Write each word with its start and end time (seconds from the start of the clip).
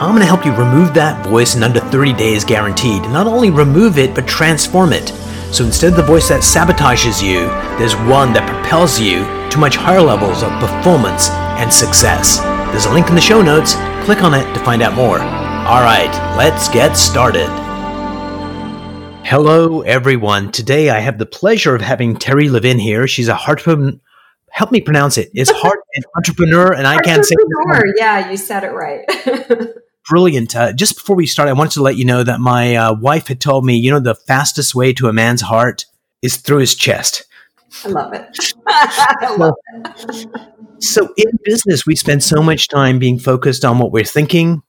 I'm 0.00 0.10
going 0.10 0.20
to 0.20 0.26
help 0.26 0.46
you 0.46 0.54
remove 0.54 0.94
that 0.94 1.26
voice 1.26 1.56
in 1.56 1.64
under 1.64 1.80
30 1.80 2.12
days 2.12 2.44
guaranteed. 2.44 3.02
Not 3.10 3.26
only 3.26 3.50
remove 3.50 3.98
it, 3.98 4.14
but 4.14 4.28
transform 4.28 4.92
it. 4.92 5.08
So 5.52 5.64
instead 5.64 5.90
of 5.90 5.96
the 5.96 6.04
voice 6.04 6.28
that 6.28 6.42
sabotages 6.42 7.20
you, 7.20 7.46
there's 7.78 7.96
one 8.08 8.32
that 8.34 8.48
propels 8.48 9.00
you 9.00 9.24
to 9.50 9.58
much 9.58 9.74
higher 9.74 10.00
levels 10.00 10.44
of 10.44 10.52
performance 10.60 11.30
and 11.58 11.72
success. 11.72 12.38
There's 12.70 12.84
a 12.84 12.92
link 12.92 13.08
in 13.08 13.16
the 13.16 13.20
show 13.20 13.42
notes. 13.42 13.74
Click 14.04 14.22
on 14.22 14.34
it 14.34 14.44
to 14.54 14.60
find 14.60 14.82
out 14.82 14.94
more. 14.94 15.18
All 15.18 15.82
right, 15.82 16.14
let's 16.38 16.68
get 16.68 16.92
started. 16.92 17.48
Hello, 19.26 19.80
everyone. 19.80 20.52
Today 20.52 20.90
I 20.90 21.00
have 21.00 21.18
the 21.18 21.26
pleasure 21.26 21.74
of 21.74 21.82
having 21.82 22.14
Terry 22.14 22.48
Levine 22.48 22.78
here. 22.78 23.08
She's 23.08 23.26
a 23.26 23.34
heart. 23.34 23.64
Help 24.52 24.70
me 24.70 24.80
pronounce 24.80 25.18
it. 25.18 25.32
It's 25.34 25.50
heart 25.50 25.80
and 25.96 26.04
entrepreneur, 26.16 26.72
and 26.72 26.86
I 26.86 27.02
can't 27.02 27.24
say. 27.24 27.34
Entrepreneur. 27.34 27.94
Yeah, 27.96 28.30
you 28.30 28.36
said 28.36 28.62
it 28.62 28.70
right. 28.70 29.04
Brilliant. 30.08 30.56
Uh, 30.56 30.72
just 30.72 30.96
before 30.96 31.16
we 31.16 31.26
start, 31.26 31.48
I 31.48 31.52
wanted 31.52 31.72
to 31.72 31.82
let 31.82 31.96
you 31.96 32.04
know 32.04 32.22
that 32.22 32.40
my 32.40 32.76
uh, 32.76 32.94
wife 32.94 33.28
had 33.28 33.40
told 33.40 33.64
me, 33.64 33.76
you 33.76 33.90
know, 33.90 34.00
the 34.00 34.14
fastest 34.14 34.74
way 34.74 34.92
to 34.94 35.08
a 35.08 35.12
man's 35.12 35.42
heart 35.42 35.84
is 36.22 36.36
through 36.36 36.58
his 36.58 36.74
chest. 36.74 37.24
I 37.84 37.88
love 37.88 38.14
it. 38.14 38.54
I 38.66 39.36
love 39.36 39.54
it. 39.74 40.28
So 40.80 41.12
in 41.16 41.38
business, 41.44 41.84
we 41.84 41.94
spend 41.94 42.22
so 42.22 42.42
much 42.42 42.68
time 42.68 42.98
being 42.98 43.18
focused 43.18 43.64
on 43.64 43.78
what 43.78 43.92
we're 43.92 44.04
thinking 44.04 44.62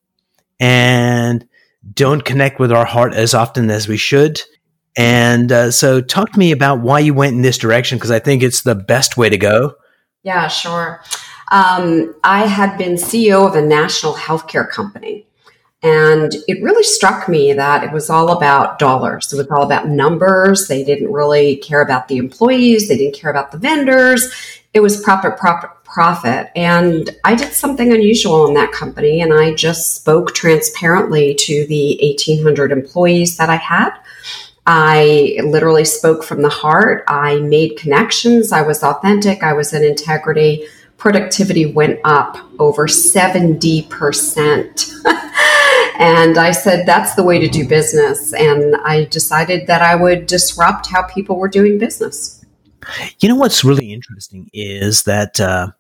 and 0.60 1.48
don't 1.94 2.26
connect 2.26 2.60
with 2.60 2.72
our 2.72 2.86
heart 2.86 3.14
as 3.14 3.34
often 3.34 3.70
as 3.70 3.88
we 3.88 3.98
should. 3.98 4.42
And 4.98 5.52
uh, 5.52 5.72
so, 5.72 6.02
talk 6.02 6.34
to 6.34 6.40
me 6.40 6.52
about 6.52 6.82
why 6.82 7.00
you 7.00 7.14
went 7.14 7.36
in 7.36 7.42
this 7.42 7.58
direction 7.58 7.98
because 7.98 8.12
I 8.12 8.20
think 8.20 8.44
it's 8.44 8.64
the 8.64 8.76
best 8.76 9.16
way 9.16 9.30
to 9.30 9.38
go. 9.38 9.76
Yeah, 10.24 10.48
sure. 10.48 11.02
Um, 11.52 12.16
I 12.24 12.48
had 12.48 12.78
been 12.78 12.96
CEO 12.96 13.48
of 13.48 13.56
a 13.56 13.62
national 13.62 14.16
healthcare 14.16 14.70
company. 14.70 15.29
And 15.82 16.36
it 16.48 16.62
really 16.62 16.84
struck 16.84 17.30
me 17.30 17.54
that 17.54 17.86
it 17.86 17.94
was 17.94 18.10
all 18.10 18.32
about 18.32 18.80
dollars. 18.80 19.32
It 19.32 19.38
was 19.38 19.48
all 19.48 19.64
about 19.64 19.88
numbers. 19.88 20.68
They 20.68 20.84
didn't 20.84 21.10
really 21.12 21.56
care 21.58 21.82
about 21.82 22.10
the 22.10 22.18
employees. 22.18 22.90
They 22.90 22.98
didn't 22.98 23.16
care 23.16 23.32
about 23.32 23.52
the 23.52 23.58
vendors. 23.58 24.30
It 24.74 24.82
was 24.82 25.02
profit, 25.02 25.38
profit, 25.38 25.70
profit. 25.86 26.52
And 26.56 27.10
I 27.24 27.34
did 27.34 27.54
something 27.54 27.94
unusual 27.94 28.46
in 28.48 28.54
that 28.56 28.74
company. 28.74 29.22
And 29.22 29.34
I 29.34 29.54
just 29.54 29.96
spoke 29.96 30.36
transparently 30.36 31.34
to 31.36 31.66
the 31.68 31.98
1800 32.02 32.74
employees 32.74 33.38
that 33.38 33.50
I 33.50 33.56
had. 33.56 33.92
I 34.68 35.40
literally 35.44 35.86
spoke 35.86 36.24
from 36.24 36.42
the 36.42 36.50
heart. 36.50 37.06
I 37.08 37.40
made 37.40 37.78
connections. 37.78 38.52
I 38.52 38.62
was 38.62 38.84
authentic. 38.84 39.44
I 39.44 39.54
was 39.54 39.74
in 39.74 39.86
integrity. 39.86 40.68
Productivity 40.98 41.68
went 41.68 42.02
up 42.04 42.38
over 42.60 42.86
70%. 42.86 45.06
and 46.00 46.38
I 46.38 46.52
said, 46.52 46.86
that's 46.86 47.16
the 47.16 47.24
way 47.24 47.40
to 47.40 47.50
do 47.50 47.68
business. 47.68 48.34
And 48.34 48.76
I 48.86 49.04
decided 49.04 49.68
that 49.68 49.82
I 49.82 49.96
would 49.96 50.28
disrupt 50.28 50.88
how 50.88 51.04
people 51.04 51.38
were 51.38 51.50
doing 51.50 51.78
business. 51.78 52.44
You 53.20 53.28
know 53.28 53.36
what's 53.36 53.66
really 53.66 53.92
interesting 53.92 54.50
is 54.54 55.04
that, 55.04 55.42
uh, 55.42 55.72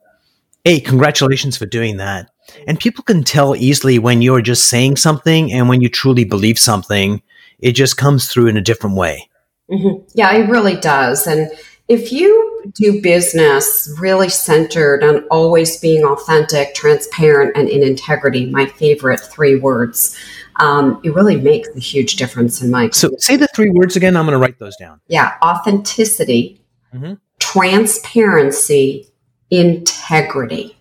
hey, 0.65 0.81
congratulations 0.81 1.55
for 1.55 1.65
doing 1.65 1.97
that. 1.97 2.29
And 2.67 2.77
people 2.77 3.03
can 3.03 3.23
tell 3.23 3.55
easily 3.55 3.97
when 3.97 4.21
you're 4.21 4.41
just 4.41 4.67
saying 4.67 4.97
something 4.97 5.53
and 5.53 5.69
when 5.69 5.79
you 5.79 5.87
truly 5.87 6.25
believe 6.25 6.59
something, 6.59 7.21
it 7.59 7.71
just 7.71 7.95
comes 7.95 8.27
through 8.27 8.47
in 8.47 8.57
a 8.57 8.61
different 8.61 8.97
way. 8.97 9.29
Mm-hmm. 9.71 10.03
Yeah, 10.15 10.33
it 10.33 10.49
really 10.49 10.75
does. 10.75 11.27
And 11.27 11.49
if 11.87 12.11
you 12.11 12.48
do 12.73 13.01
business 13.01 13.93
really 13.99 14.29
centered 14.29 15.03
on 15.03 15.23
always 15.29 15.79
being 15.79 16.03
authentic, 16.03 16.75
transparent, 16.75 17.55
and 17.55 17.69
in 17.69 17.83
integrity, 17.83 18.45
my 18.45 18.65
favorite 18.65 19.19
three 19.19 19.55
words, 19.55 20.17
um, 20.57 20.99
it 21.03 21.13
really 21.13 21.35
makes 21.35 21.69
a 21.75 21.79
huge 21.79 22.15
difference 22.15 22.61
in 22.61 22.71
my. 22.71 22.89
So, 22.89 23.09
say 23.17 23.37
the 23.37 23.47
three 23.55 23.69
words 23.69 23.95
again. 23.95 24.17
I'm 24.17 24.25
going 24.25 24.33
to 24.33 24.39
write 24.39 24.59
those 24.59 24.75
down. 24.77 24.99
Yeah, 25.07 25.35
authenticity, 25.43 26.61
mm-hmm. 26.93 27.13
transparency, 27.39 29.07
integrity. 29.49 30.77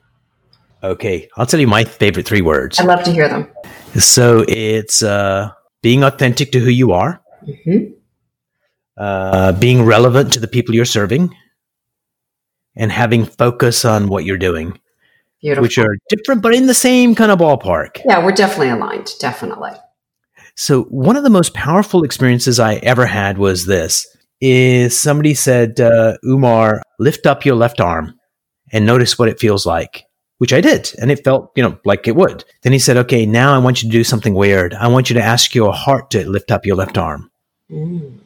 Okay, 0.82 1.28
I'll 1.36 1.46
tell 1.46 1.60
you 1.60 1.66
my 1.66 1.84
favorite 1.84 2.26
three 2.26 2.42
words. 2.42 2.78
I'd 2.78 2.86
love 2.86 3.04
to 3.04 3.12
hear 3.12 3.28
them. 3.28 3.48
So 3.94 4.44
it's 4.46 5.02
uh, 5.02 5.50
being 5.82 6.04
authentic 6.04 6.52
to 6.52 6.60
who 6.60 6.70
you 6.70 6.92
are. 6.92 7.20
Mm-hmm 7.46 7.94
uh, 8.98 9.52
being 9.52 9.84
relevant 9.84 10.32
to 10.32 10.40
the 10.40 10.48
people 10.48 10.74
you're 10.74 10.84
serving, 10.84 11.34
and 12.78 12.90
having 12.90 13.24
focus 13.24 13.84
on 13.84 14.08
what 14.08 14.24
you're 14.24 14.38
doing. 14.38 14.78
Beautiful. 15.40 15.62
Which 15.62 15.78
are 15.78 15.96
different, 16.08 16.42
but 16.42 16.54
in 16.54 16.66
the 16.66 16.74
same 16.74 17.14
kind 17.14 17.30
of 17.30 17.38
ballpark. 17.38 18.00
Yeah, 18.04 18.24
we're 18.24 18.32
definitely 18.32 18.70
aligned. 18.70 19.12
Definitely. 19.20 19.70
So 20.56 20.84
one 20.84 21.16
of 21.16 21.22
the 21.22 21.30
most 21.30 21.54
powerful 21.54 22.02
experiences 22.02 22.58
I 22.58 22.76
ever 22.76 23.06
had 23.06 23.38
was 23.38 23.66
this: 23.66 24.06
is 24.40 24.98
somebody 24.98 25.34
said, 25.34 25.80
uh, 25.80 26.16
"Umar, 26.24 26.82
lift 26.98 27.26
up 27.26 27.44
your 27.44 27.54
left 27.54 27.80
arm 27.80 28.18
and 28.72 28.84
notice 28.84 29.18
what 29.18 29.28
it 29.28 29.38
feels 29.38 29.66
like." 29.66 30.04
Which 30.38 30.52
I 30.52 30.60
did, 30.60 30.92
and 31.00 31.10
it 31.10 31.24
felt, 31.24 31.50
you 31.56 31.64
know, 31.64 31.78
like 31.84 32.06
it 32.06 32.14
would. 32.14 32.44
Then 32.62 32.72
he 32.72 32.78
said, 32.78 32.96
"Okay, 32.96 33.26
now 33.26 33.54
I 33.54 33.58
want 33.58 33.82
you 33.82 33.88
to 33.88 33.92
do 33.96 34.04
something 34.04 34.34
weird. 34.34 34.72
I 34.74 34.88
want 34.88 35.10
you 35.10 35.14
to 35.14 35.22
ask 35.22 35.54
your 35.54 35.72
heart 35.72 36.10
to 36.10 36.28
lift 36.28 36.50
up 36.50 36.64
your 36.64 36.76
left 36.76 36.96
arm." 36.96 37.30
Mm 37.70 38.20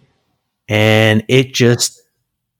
and 0.68 1.24
it 1.28 1.52
just 1.52 2.01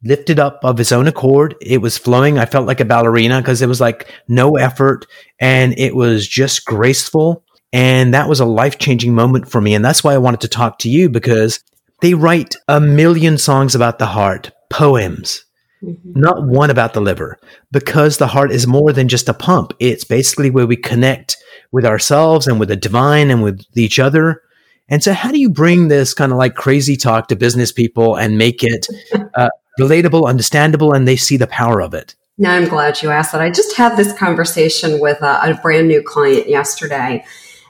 lifted 0.05 0.39
up 0.39 0.61
of 0.65 0.79
his 0.79 0.93
own 0.93 1.07
accord. 1.07 1.55
It 1.61 1.79
was 1.79 1.99
flowing. 1.99 2.39
I 2.39 2.47
felt 2.47 2.67
like 2.67 2.81
a 2.81 2.85
ballerina 2.85 3.41
because 3.41 3.63
it 3.63 3.69
was 3.69 3.81
like 3.81 4.11
no 4.29 4.57
effort 4.57 5.07
and 5.39 5.79
it 5.79 5.95
was 5.95 6.27
just 6.27 6.65
graceful. 6.65 7.45
And 7.73 8.13
that 8.13 8.29
was 8.29 8.41
a 8.41 8.45
life 8.45 8.79
changing 8.79 9.15
moment 9.15 9.51
for 9.51 9.61
me. 9.61 9.75
And 9.75 9.85
that's 9.85 10.05
why 10.05 10.15
I 10.15 10.19
wanted 10.19 10.41
to 10.43 10.49
talk 10.49 10.79
to 10.81 10.91
you 10.91 11.09
because 11.09 11.63
they 12.03 12.15
write 12.15 12.57
a 12.69 12.81
million 12.81 13.39
songs 13.39 13.75
about 13.75 13.99
the 13.99 14.07
heart, 14.07 14.51
poems, 14.71 15.45
mm-hmm. 15.83 16.21
not 16.21 16.47
one 16.47 16.69
about 16.69 16.93
the 16.93 17.01
liver, 17.01 17.39
because 17.71 18.19
the 18.19 18.27
heart 18.27 18.51
is 18.51 18.67
more 18.67 18.93
than 18.93 19.09
just 19.09 19.29
a 19.29 19.35
pump. 19.35 19.73
It's 19.79 20.05
basically 20.05 20.51
where 20.51 20.67
we 20.67 20.77
connect 20.77 21.37
with 21.71 21.87
ourselves 21.87 22.47
and 22.47 22.61
with 22.61 22.69
the 22.69 22.77
divine 22.77 23.31
and 23.31 23.43
with 23.43 23.65
each 23.75 23.99
other. 23.99 24.43
And 24.89 25.03
so, 25.03 25.15
how 25.15 25.31
do 25.31 25.39
you 25.39 25.49
bring 25.49 25.89
this 25.89 26.13
kind 26.13 26.33
of 26.33 26.39
like 26.39 26.55
crazy 26.55 26.97
talk 26.97 27.29
to 27.29 27.37
business 27.37 27.73
people 27.73 28.17
and 28.17 28.37
make 28.37 28.63
it 28.63 28.87
uh, 29.35 29.49
relatable, 29.81 30.29
understandable, 30.29 30.93
and 30.93 31.07
they 31.07 31.17
see 31.17 31.37
the 31.37 31.47
power 31.47 31.81
of 31.83 31.95
it? 31.95 32.15
Now, 32.39 32.55
I'm 32.55 32.69
glad 32.69 33.03
you 33.03 33.11
asked 33.11 33.33
that. 33.33 33.41
I 33.41 33.51
just 33.51 33.77
had 33.77 33.97
this 33.97 34.13
conversation 34.15 35.01
with 35.01 35.21
a, 35.23 35.51
a 35.51 35.59
brand 35.63 35.89
new 35.89 36.03
client 36.03 36.49
yesterday. 36.49 37.25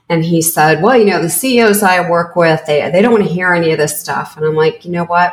And 0.08 0.24
he 0.24 0.42
said, 0.42 0.82
Well, 0.82 0.96
you 0.96 1.06
know, 1.06 1.20
the 1.20 1.30
CEOs 1.30 1.82
I 1.82 2.08
work 2.08 2.36
with, 2.36 2.64
they, 2.66 2.88
they 2.90 3.02
don't 3.02 3.12
want 3.12 3.24
to 3.24 3.32
hear 3.32 3.52
any 3.54 3.72
of 3.72 3.78
this 3.78 4.00
stuff. 4.00 4.36
And 4.36 4.44
I'm 4.46 4.54
like, 4.54 4.84
You 4.84 4.92
know 4.92 5.04
what? 5.04 5.32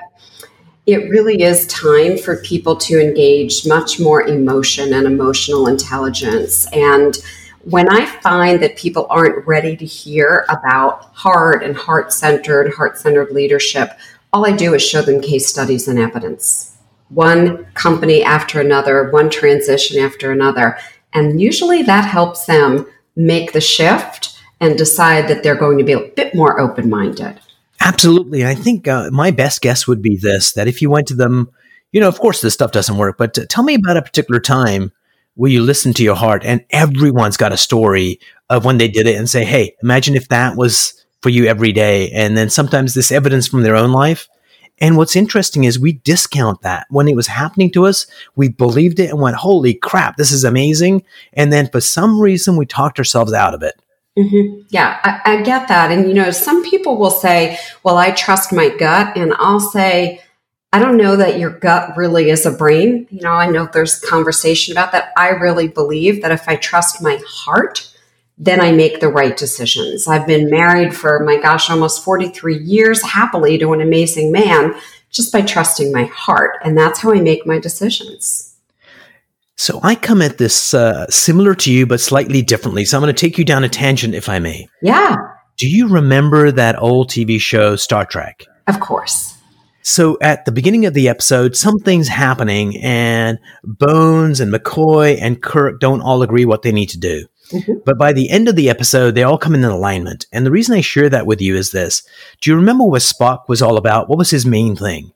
It 0.86 1.10
really 1.10 1.44
is 1.44 1.68
time 1.68 2.18
for 2.18 2.38
people 2.38 2.76
to 2.78 3.00
engage 3.00 3.68
much 3.68 4.00
more 4.00 4.24
emotion 4.24 4.94
and 4.94 5.06
emotional 5.06 5.68
intelligence. 5.68 6.68
And 6.74 7.18
when 7.64 7.90
I 7.90 8.06
find 8.06 8.62
that 8.64 8.78
people 8.78 9.06
aren't 9.10 9.46
ready 9.46 9.76
to 9.78 9.86
hear 9.86 10.46
about 10.50 11.14
heart 11.14 11.64
and 11.64 11.76
heart 11.76 12.12
centered, 12.12 12.74
heart 12.74 12.98
centered 12.98 13.32
leadership, 13.32 13.92
all 14.32 14.46
I 14.46 14.52
do 14.52 14.74
is 14.74 14.84
show 14.86 15.02
them 15.02 15.22
case 15.22 15.48
studies 15.48 15.88
and 15.88 16.00
evidence. 16.00 16.78
One 17.10 17.66
company 17.74 18.24
after 18.24 18.62
another, 18.62 19.10
one 19.10 19.30
transition 19.30 20.00
after 20.00 20.32
another. 20.32 20.78
And 21.14 21.42
usually 21.42 21.82
that 21.84 22.06
helps 22.06 22.46
them 22.46 22.86
make 23.16 23.54
the 23.54 23.62
shift 23.62 24.40
and 24.62 24.78
decide 24.78 25.28
that 25.28 25.42
they're 25.42 25.56
going 25.56 25.78
to 25.80 25.84
be 25.84 25.94
a 25.94 26.08
bit 26.10 26.36
more 26.36 26.60
open 26.60 26.90
minded. 26.90 27.40
Absolutely. 27.82 28.46
I 28.46 28.56
think 28.56 28.88
uh, 28.88 29.10
my 29.12 29.32
best 29.32 29.62
guess 29.62 29.88
would 29.88 30.02
be 30.02 30.18
this 30.18 30.54
that 30.54 30.68
if 30.68 30.82
you 30.82 30.90
went 30.90 31.08
to 31.08 31.16
them, 31.16 31.50
you 31.92 32.00
know, 32.00 32.08
of 32.08 32.20
course, 32.20 32.42
this 32.42 32.54
stuff 32.54 32.72
doesn't 32.72 32.98
work, 32.98 33.18
but 33.18 33.38
tell 33.50 33.64
me 33.64 33.76
about 33.76 33.98
a 33.98 34.02
particular 34.02 34.40
time 34.40 34.92
where 35.36 35.50
you 35.50 35.64
listen 35.64 35.94
to 35.94 36.04
your 36.04 36.16
heart 36.16 36.44
and 36.44 36.66
everyone's 36.70 37.38
got 37.38 37.54
a 37.54 37.58
story 37.58 38.20
of 38.50 38.66
when 38.66 38.78
they 38.78 38.90
did 38.90 39.08
it 39.08 39.16
and 39.16 39.30
say, 39.30 39.46
Hey, 39.46 39.76
imagine 39.82 40.16
if 40.16 40.28
that 40.28 40.58
was 40.58 40.99
for 41.22 41.30
you 41.30 41.46
every 41.46 41.72
day. 41.72 42.10
And 42.12 42.38
then 42.38 42.50
sometimes 42.50 42.94
this 42.94 43.12
evidence 43.12 43.48
from 43.48 43.64
their 43.64 43.76
own 43.76 43.92
life. 43.92 44.28
And 44.82 44.96
what's 44.96 45.16
interesting 45.16 45.66
is 45.66 45.78
we 45.78 45.94
discount 45.94 46.62
that 46.62 46.88
when 46.90 47.08
it 47.08 47.16
was 47.16 47.28
happening 47.28 47.72
to 47.72 47.86
us. 47.86 48.08
We 48.36 48.50
believed 48.50 49.00
it 49.00 49.10
and 49.10 49.20
went, 49.20 49.36
Holy 49.36 49.74
crap, 49.74 50.16
this 50.16 50.32
is 50.32 50.44
amazing. 50.44 51.04
And 51.34 51.52
then 51.52 51.70
for 51.70 51.82
some 51.82 52.20
reason, 52.20 52.56
we 52.56 52.66
talked 52.66 52.98
ourselves 52.98 53.34
out 53.34 53.54
of 53.54 53.62
it. 53.62 53.76
Mm-hmm. 54.18 54.62
Yeah, 54.70 55.00
I, 55.04 55.34
I 55.34 55.42
get 55.42 55.68
that. 55.68 55.92
And, 55.92 56.08
you 56.08 56.14
know, 56.14 56.32
some 56.32 56.64
people 56.64 56.98
will 56.98 57.12
say, 57.12 57.60
Well, 57.84 57.98
I 57.98 58.12
trust 58.12 58.54
my 58.54 58.70
gut. 58.70 59.18
And 59.18 59.34
I'll 59.38 59.60
say, 59.60 60.22
I 60.72 60.80
don't 60.80 60.98
know 60.98 61.16
that 61.16 61.40
your 61.40 61.50
gut 61.50 61.98
really 61.98 62.30
is 62.30 62.46
a 62.46 62.52
brain. 62.52 63.08
You 63.10 63.22
know, 63.22 63.32
I 63.32 63.50
know 63.50 63.68
there's 63.72 64.00
conversation 64.00 64.72
about 64.72 64.92
that. 64.92 65.12
I 65.18 65.30
really 65.30 65.68
believe 65.68 66.22
that 66.22 66.32
if 66.32 66.48
I 66.48 66.56
trust 66.58 67.02
my 67.02 67.20
heart, 67.28 67.92
then 68.40 68.62
I 68.62 68.72
make 68.72 69.02
the 69.02 69.10
right 69.10 69.36
decisions. 69.36 70.08
I've 70.08 70.26
been 70.26 70.50
married 70.50 70.96
for, 70.96 71.20
my 71.26 71.38
gosh, 71.38 71.70
almost 71.70 72.04
43 72.06 72.58
years 72.60 73.04
happily 73.04 73.58
to 73.58 73.74
an 73.74 73.82
amazing 73.82 74.32
man 74.32 74.74
just 75.12 75.34
by 75.34 75.42
trusting 75.42 75.92
my 75.92 76.06
heart. 76.06 76.58
And 76.64 76.78
that's 76.78 77.00
how 77.00 77.12
I 77.12 77.20
make 77.20 77.46
my 77.46 77.60
decisions. 77.60 78.56
So 79.58 79.82
I 79.84 79.96
come 79.96 80.22
at 80.22 80.38
this 80.38 80.74
uh, 80.74 81.06
similar 81.08 81.54
to 81.56 81.74
you, 81.74 81.86
but 81.86 82.00
slightly 82.00 82.42
differently. 82.42 82.86
So 82.86 82.98
I'm 82.98 83.04
going 83.04 83.14
to 83.14 83.20
take 83.20 83.38
you 83.38 83.44
down 83.44 83.66
a 83.66 83.70
tangent, 83.70 84.16
if 84.16 84.30
I 84.30 84.40
may. 84.40 84.70
Yeah. 84.82 85.18
Do 85.58 85.68
you 85.68 85.90
remember 85.90 86.50
that 86.50 86.82
old 86.82 87.10
TV 87.10 87.42
show, 87.42 87.76
Star 87.76 88.06
Trek? 88.06 88.46
Of 88.68 88.80
course. 88.80 89.36
So 89.82 90.18
at 90.22 90.46
the 90.46 90.54
beginning 90.54 90.86
of 90.86 90.94
the 90.94 91.10
episode, 91.10 91.58
something's 91.58 92.08
happening, 92.08 92.78
and 92.78 93.38
Bones 93.64 94.40
and 94.40 94.54
McCoy 94.54 95.18
and 95.20 95.42
Kirk 95.42 95.82
don't 95.82 96.02
all 96.02 96.22
agree 96.22 96.46
what 96.46 96.62
they 96.62 96.72
need 96.72 96.90
to 96.90 97.00
do. 97.00 97.26
Mm-hmm. 97.52 97.80
But 97.86 97.98
by 97.98 98.14
the 98.14 98.30
end 98.30 98.48
of 98.48 98.56
the 98.56 98.70
episode, 98.70 99.16
they 99.16 99.24
all 99.24 99.38
come 99.38 99.56
in 99.56 99.64
alignment. 99.64 100.28
And 100.32 100.46
the 100.46 100.52
reason 100.52 100.76
I 100.76 100.82
share 100.82 101.10
that 101.10 101.26
with 101.26 101.42
you 101.42 101.56
is 101.56 101.72
this. 101.72 102.04
Do 102.42 102.50
you 102.50 102.56
remember 102.56 102.86
what 102.86 103.02
Spock 103.02 103.48
was 103.48 103.62
all 103.62 103.78
about? 103.78 104.10
What 104.10 104.18
was 104.18 104.30
his 104.30 104.46
main 104.46 104.76
thing? 104.76 105.12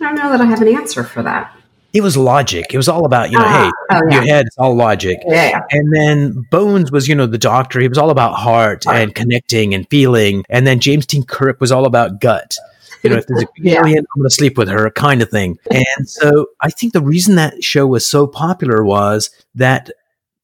I 0.00 0.04
don't 0.04 0.16
know 0.16 0.30
that 0.30 0.40
I 0.40 0.46
have 0.46 0.60
an 0.60 0.68
answer 0.68 1.04
for 1.04 1.22
that. 1.22 1.56
It 1.92 2.00
was 2.00 2.16
logic. 2.16 2.72
It 2.72 2.76
was 2.78 2.88
all 2.88 3.04
about, 3.04 3.30
you 3.30 3.38
know, 3.38 3.44
uh, 3.44 3.64
hey, 3.64 3.70
oh, 3.90 4.00
yeah. 4.08 4.14
your 4.14 4.22
head, 4.24 4.46
it's 4.46 4.56
all 4.56 4.74
logic. 4.74 5.18
Yeah. 5.26 5.60
And 5.70 5.92
then 5.94 6.46
Bones 6.50 6.90
was, 6.90 7.06
you 7.06 7.14
know, 7.14 7.26
the 7.26 7.36
doctor. 7.36 7.80
He 7.80 7.88
was 7.88 7.98
all 7.98 8.10
about 8.10 8.34
heart, 8.34 8.86
and 8.86 9.14
connecting 9.14 9.74
and 9.74 9.86
feeling. 9.90 10.44
And 10.48 10.66
then 10.66 10.80
James 10.80 11.04
T. 11.04 11.22
Kirk 11.22 11.60
was 11.60 11.70
all 11.70 11.84
about 11.84 12.20
gut. 12.20 12.56
You 13.02 13.10
know, 13.10 13.16
if 13.16 13.26
there's 13.26 13.42
a 13.42 13.46
yeah. 13.58 13.80
alien, 13.80 13.98
I'm 13.98 14.20
going 14.20 14.28
to 14.28 14.34
sleep 14.34 14.56
with 14.56 14.68
her, 14.68 14.90
kind 14.90 15.20
of 15.22 15.28
thing. 15.28 15.58
And 15.70 16.08
so 16.08 16.46
I 16.60 16.70
think 16.70 16.92
the 16.92 17.02
reason 17.02 17.34
that 17.34 17.62
show 17.62 17.86
was 17.86 18.08
so 18.08 18.26
popular 18.26 18.82
was 18.82 19.30
that 19.54 19.90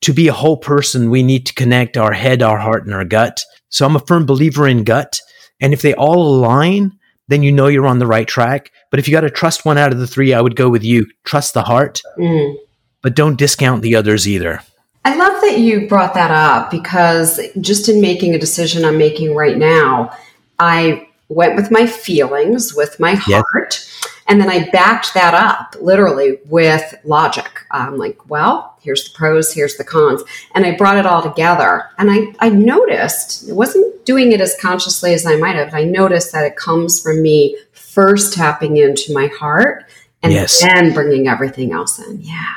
to 0.03 0.13
be 0.13 0.29
a 0.29 0.33
whole 0.33 0.57
person, 0.57 1.11
we 1.11 1.23
need 1.23 1.47
to 1.47 1.55
connect 1.55 1.97
our 1.97 2.13
head, 2.13 2.43
our 2.43 2.59
heart, 2.59 2.85
and 2.85 2.95
our 2.95 3.05
gut. 3.05 3.45
So 3.69 3.85
I'm 3.85 3.97
a 3.97 4.01
firm 4.01 4.27
believer 4.27 4.67
in 4.67 4.85
gut. 4.85 5.21
And 5.61 5.73
if 5.73 5.83
they 5.83 5.95
all 5.95 6.23
align, 6.23 6.99
then 7.27 7.43
you 7.43 7.53
know 7.53 7.67
you're 7.67 7.87
on 7.87 7.99
the 7.99 8.07
right 8.07 8.27
track. 8.27 8.73
But 8.91 9.01
if 9.01 9.09
you 9.09 9.13
got 9.13 9.23
to 9.23 9.31
trust 9.31 9.65
one 9.65 9.79
out 9.79 9.93
of 9.93 9.99
the 9.99 10.07
three, 10.07 10.33
I 10.33 10.41
would 10.41 10.57
go 10.57 10.69
with 10.69 10.85
you. 10.85 11.07
Trust 11.25 11.55
the 11.55 11.63
heart, 11.63 12.01
mm. 12.19 12.55
but 13.03 13.15
don't 13.15 13.39
discount 13.39 13.83
the 13.83 13.97
others 13.97 14.27
either. 14.27 14.63
I 15.05 15.15
love 15.15 15.41
that 15.43 15.59
you 15.59 15.89
brought 15.89 16.15
that 16.15 16.31
up 16.31 16.71
because 16.71 17.41
just 17.61 17.89
in 17.89 18.01
making 18.01 18.35
a 18.35 18.39
decision 18.39 18.85
I'm 18.85 18.99
making 18.99 19.35
right 19.35 19.57
now, 19.57 20.17
I 20.59 21.09
went 21.29 21.57
with 21.57 21.71
my 21.71 21.87
feelings, 21.87 22.75
with 22.75 22.99
my 22.99 23.15
heart. 23.15 23.45
Yes. 23.57 24.18
And 24.29 24.39
then 24.41 24.51
I 24.51 24.69
backed 24.71 25.15
that 25.15 25.33
up 25.33 25.75
literally 25.81 26.39
with 26.47 26.95
logic. 27.05 27.65
I'm 27.71 27.97
like, 27.97 28.29
well, 28.29 28.77
here's 28.83 29.11
the 29.11 29.17
pros, 29.17 29.55
here's 29.55 29.77
the 29.77 29.85
cons. 29.85 30.23
And 30.55 30.67
I 30.67 30.77
brought 30.77 30.99
it 30.99 31.07
all 31.07 31.23
together. 31.23 31.87
And 31.97 32.11
I, 32.11 32.35
I 32.39 32.51
noticed, 32.51 33.49
it 33.49 33.55
wasn't 33.55 34.05
doing 34.05 34.33
it 34.33 34.43
as 34.43 34.55
consciously 34.61 35.15
as 35.15 35.25
I 35.25 35.37
might 35.37 35.57
have. 35.57 35.75
I 35.75 35.85
noticed 35.85 36.33
that 36.33 36.45
it 36.45 36.57
comes 36.57 37.01
from 37.01 37.23
me 37.23 37.57
first 37.73 38.35
tapping 38.35 38.77
into 38.77 39.15
my 39.15 39.29
heart 39.29 39.87
and 40.23 40.33
yes. 40.33 40.61
then 40.61 40.93
bringing 40.93 41.27
everything 41.27 41.73
else 41.73 41.99
in. 41.99 42.21
Yeah. 42.21 42.55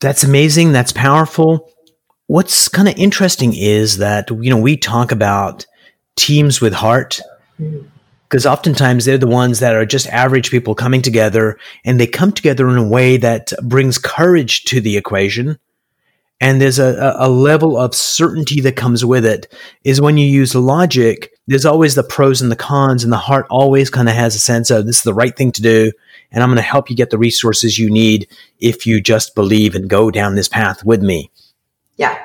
That's 0.00 0.24
amazing. 0.24 0.72
That's 0.72 0.92
powerful. 0.92 1.70
What's 2.28 2.68
kind 2.68 2.88
of 2.88 2.96
interesting 2.96 3.54
is 3.54 3.98
that, 3.98 4.30
you 4.30 4.48
know, 4.48 4.58
we 4.58 4.78
talk 4.78 5.12
about 5.12 5.66
teams 6.16 6.62
with 6.62 6.72
heart. 6.72 7.20
Mm-hmm 7.60 7.88
because 8.34 8.46
oftentimes 8.46 9.04
they're 9.04 9.16
the 9.16 9.28
ones 9.28 9.60
that 9.60 9.76
are 9.76 9.86
just 9.86 10.08
average 10.08 10.50
people 10.50 10.74
coming 10.74 11.00
together 11.00 11.56
and 11.84 12.00
they 12.00 12.06
come 12.08 12.32
together 12.32 12.68
in 12.68 12.76
a 12.76 12.82
way 12.82 13.16
that 13.16 13.52
brings 13.62 13.96
courage 13.96 14.64
to 14.64 14.80
the 14.80 14.96
equation. 14.96 15.56
And 16.40 16.60
there's 16.60 16.80
a, 16.80 17.14
a 17.16 17.28
level 17.28 17.78
of 17.78 17.94
certainty 17.94 18.60
that 18.62 18.74
comes 18.74 19.04
with 19.04 19.24
it 19.24 19.46
is 19.84 20.00
when 20.00 20.18
you 20.18 20.26
use 20.26 20.52
logic, 20.56 21.32
there's 21.46 21.64
always 21.64 21.94
the 21.94 22.02
pros 22.02 22.42
and 22.42 22.50
the 22.50 22.56
cons 22.56 23.04
and 23.04 23.12
the 23.12 23.18
heart 23.18 23.46
always 23.50 23.88
kind 23.88 24.08
of 24.08 24.16
has 24.16 24.34
a 24.34 24.40
sense 24.40 24.68
of 24.68 24.84
this 24.84 24.96
is 24.96 25.02
the 25.04 25.14
right 25.14 25.36
thing 25.36 25.52
to 25.52 25.62
do. 25.62 25.92
And 26.32 26.42
I'm 26.42 26.48
going 26.48 26.56
to 26.56 26.62
help 26.62 26.90
you 26.90 26.96
get 26.96 27.10
the 27.10 27.18
resources 27.18 27.78
you 27.78 27.88
need 27.88 28.26
if 28.58 28.84
you 28.84 29.00
just 29.00 29.36
believe 29.36 29.76
and 29.76 29.88
go 29.88 30.10
down 30.10 30.34
this 30.34 30.48
path 30.48 30.84
with 30.84 31.04
me. 31.04 31.30
Yeah. 31.94 32.18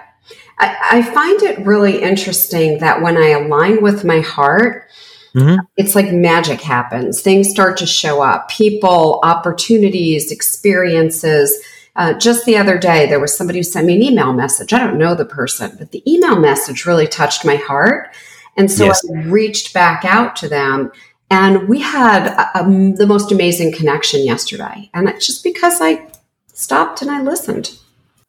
I, 0.58 0.76
I 0.92 1.02
find 1.04 1.44
it 1.44 1.64
really 1.68 2.02
interesting 2.02 2.80
that 2.80 3.04
when 3.04 3.16
I 3.16 3.28
align 3.28 3.84
with 3.84 4.04
my 4.04 4.22
heart, 4.22 4.88
Mm-hmm. 5.36 5.58
It's 5.78 5.96
like 5.96 6.12
magic 6.12 6.62
happens. 6.62 7.22
Things 7.22 7.50
start 7.50 7.78
to 7.78 7.86
show 7.86 8.22
up 8.22 8.50
people, 8.50 9.20
opportunities, 9.24 10.32
experiences. 10.32 11.56
Uh, 11.96 12.14
just 12.14 12.46
the 12.46 12.58
other 12.58 12.78
day, 12.78 13.08
there 13.08 13.20
was 13.20 13.36
somebody 13.36 13.60
who 13.60 13.64
sent 13.64 13.88
me 13.88 13.96
an 13.96 14.02
email 14.02 14.34
message. 14.34 14.74
I 14.74 14.80
don't 14.80 14.98
know 14.98 15.16
the 15.16 15.26
person, 15.26 15.76
but 15.78 15.92
the 15.92 16.04
email 16.12 16.40
message 16.40 16.86
really 16.86 17.08
touched 17.08 17.46
my 17.46 17.56
heart. 17.56 18.16
And 18.58 18.72
so 18.72 18.86
yes. 18.86 19.02
I 19.10 19.22
reached 19.24 19.74
back 19.74 20.04
out 20.06 20.36
to 20.38 20.50
them 20.50 20.92
and 21.32 21.68
we 21.68 21.80
had 21.80 22.28
a, 22.28 22.60
a, 22.60 22.64
the 22.96 23.06
most 23.08 23.32
amazing 23.32 23.74
connection 23.74 24.26
yesterday. 24.26 24.90
And 24.94 25.08
it's 25.08 25.26
just 25.28 25.44
because 25.44 25.80
I 25.80 26.08
stopped 26.48 27.02
and 27.02 27.12
I 27.12 27.22
listened. 27.22 27.78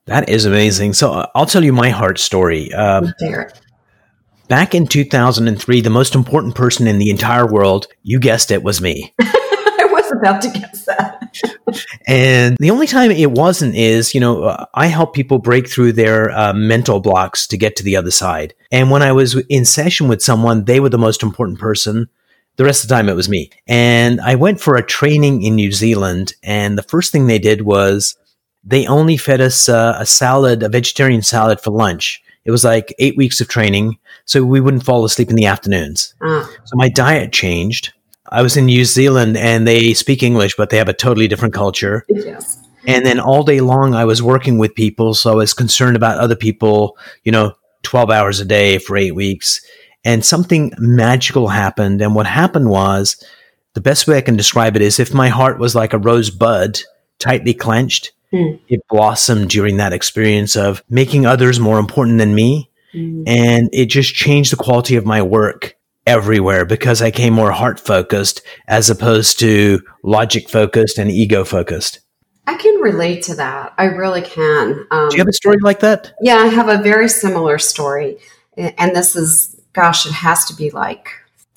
That 0.07 0.29
is 0.29 0.45
amazing. 0.45 0.95
So 0.95 1.13
uh, 1.13 1.27
I'll 1.35 1.47
tell 1.47 1.65
you 1.65 1.73
my 1.73 1.91
heart 1.91 2.19
story. 2.19 2.73
Um, 2.75 3.13
Back 4.51 4.75
in 4.75 4.89
2003, 4.89 5.81
the 5.81 5.91
most 5.91 6.17
important 6.17 6.57
person 6.57 6.89
in 6.89 6.99
the 6.99 7.09
entire 7.09 7.47
world, 7.47 7.87
you 8.03 8.19
guessed 8.19 8.51
it, 8.51 8.65
was 8.65 8.81
me. 8.81 9.15
I 9.21 9.89
was 9.93 10.11
about 10.11 10.43
to 10.43 10.49
guess 10.49 10.87
that. 10.87 11.33
and 12.09 12.57
the 12.59 12.73
only 12.73 12.89
time 12.89 13.13
it 13.13 13.31
wasn't 13.31 13.77
is, 13.77 14.13
you 14.13 14.19
know, 14.19 14.43
uh, 14.43 14.65
I 14.75 14.89
help 14.89 15.15
people 15.15 15.39
break 15.39 15.71
through 15.71 15.93
their 15.93 16.33
uh, 16.33 16.53
mental 16.53 16.99
blocks 16.99 17.47
to 17.47 17.57
get 17.57 17.77
to 17.77 17.85
the 17.85 17.95
other 17.95 18.11
side. 18.11 18.53
And 18.73 18.91
when 18.91 19.03
I 19.03 19.13
was 19.13 19.37
in 19.49 19.65
session 19.65 20.09
with 20.09 20.21
someone, 20.21 20.65
they 20.65 20.81
were 20.81 20.89
the 20.89 20.99
most 20.99 21.23
important 21.23 21.61
person. 21.61 22.09
The 22.57 22.65
rest 22.65 22.83
of 22.83 22.89
the 22.89 22.97
time, 22.97 23.09
it 23.09 23.15
was 23.15 23.29
me. 23.29 23.51
And 23.69 24.21
I 24.21 24.35
went 24.35 24.61
for 24.61 24.75
a 24.75 24.85
training 24.85 25.45
in 25.45 25.55
New 25.55 25.71
Zealand. 25.71 26.35
And 26.43 26.77
the 26.77 26.83
first 26.83 27.13
thing 27.13 27.29
they 27.29 27.39
did 27.39 27.63
was 27.63 28.17
they 28.65 28.85
only 28.89 29.17
fed 29.17 29.41
us 29.41 29.69
uh, 29.69 29.97
a 29.97 30.07
salad, 30.07 30.65
a 30.65 30.69
vegetarian 30.69 31.23
salad 31.23 31.61
for 31.61 31.71
lunch. 31.71 32.21
It 32.45 32.51
was 32.51 32.65
like 32.65 32.95
eight 32.99 33.17
weeks 33.17 33.41
of 33.41 33.49
training, 33.49 33.99
so 34.25 34.43
we 34.45 34.61
wouldn't 34.61 34.85
fall 34.85 35.05
asleep 35.05 35.31
in 35.31 35.37
the 35.37 35.47
afternoons. 35.47 36.15
Uh. 36.21 36.45
So 36.65 36.77
my 36.77 36.89
diet 36.89 37.33
changed. 37.33 37.93
I 38.29 38.43
was 38.43 38.57
in 38.57 38.67
New 38.67 38.85
Zealand 38.85 39.37
and 39.37 39.67
they 39.67 39.93
speak 39.93 40.23
English, 40.23 40.55
but 40.57 40.71
they 40.71 40.77
have 40.77 40.89
a 40.89 40.95
totally 40.95 41.29
different 41.29 41.55
culture. 41.55 42.05
Yes. 42.09 42.59
And 42.87 43.05
then 43.05 43.21
all 43.21 43.43
day 43.43 43.61
long, 43.61 43.95
I 43.95 44.05
was 44.05 44.23
working 44.23 44.57
with 44.59 44.75
people. 44.75 45.15
So 45.15 45.33
I 45.33 45.35
was 45.35 45.53
concerned 45.53 45.97
about 45.97 46.19
other 46.19 46.37
people, 46.37 46.97
you 47.25 47.33
know, 47.33 47.55
12 47.83 48.11
hours 48.11 48.41
a 48.41 48.45
day 48.45 48.79
for 48.79 48.97
eight 48.97 49.15
weeks. 49.15 49.61
And 50.05 50.25
something 50.25 50.73
magical 50.79 51.49
happened. 51.49 52.01
And 52.01 52.15
what 52.15 52.27
happened 52.27 52.71
was 52.71 53.23
the 53.75 53.81
best 53.81 54.07
way 54.07 54.17
I 54.17 54.23
can 54.23 54.37
describe 54.37 54.77
it 54.77 54.83
is 54.83 54.99
if 54.99 55.13
my 55.13 55.29
heart 55.29 55.59
was 55.59 55.75
like 55.75 55.93
a 55.93 55.99
rose 55.99 56.31
bud, 56.31 56.79
tightly 57.19 57.53
clenched, 57.53 58.13
Mm. 58.33 58.61
It 58.69 58.81
blossomed 58.89 59.51
during 59.51 59.77
that 59.79 59.93
experience 59.93 60.57
of 60.57 60.83
making 60.89 61.27
others 61.27 61.59
more 61.59 61.79
important 61.79 62.19
than 62.19 62.35
me. 62.35 62.71
Mm. 62.95 63.25
And 63.27 63.69
it 63.73 63.87
just 63.87 64.15
changed 64.15 64.53
the 64.53 64.57
quality 64.57 64.97
of 64.97 65.05
my 65.05 65.23
work 65.23 65.77
everywhere 66.07 66.65
because 66.65 67.03
I 67.03 67.11
came 67.11 67.35
more 67.35 67.53
heart 67.53 67.79
focused 67.79 68.43
as 68.67 68.91
opposed 68.91 69.39
to 69.41 69.81
logic 70.03 70.49
focused 70.49 70.99
and 70.99 71.11
ego 71.11 71.45
focused. 71.45 72.01
I 72.47 72.57
can 72.57 72.81
relate 72.81 73.23
to 73.25 73.35
that. 73.37 73.75
I 73.79 73.85
really 73.85 74.23
can. 74.23 74.87
Um, 74.91 75.09
Do 75.09 75.17
you 75.17 75.21
have 75.21 75.29
a 75.29 75.33
story 75.33 75.59
like 75.61 75.81
that? 75.81 76.13
Yeah, 76.21 76.37
I 76.37 76.47
have 76.47 76.69
a 76.69 76.83
very 76.83 77.09
similar 77.09 77.59
story. 77.59 78.19
And 78.57 78.97
this 78.97 79.15
is, 79.15 79.61
gosh, 79.73 80.07
it 80.07 80.13
has 80.13 80.45
to 80.47 80.55
be 80.55 80.71
like 80.71 81.09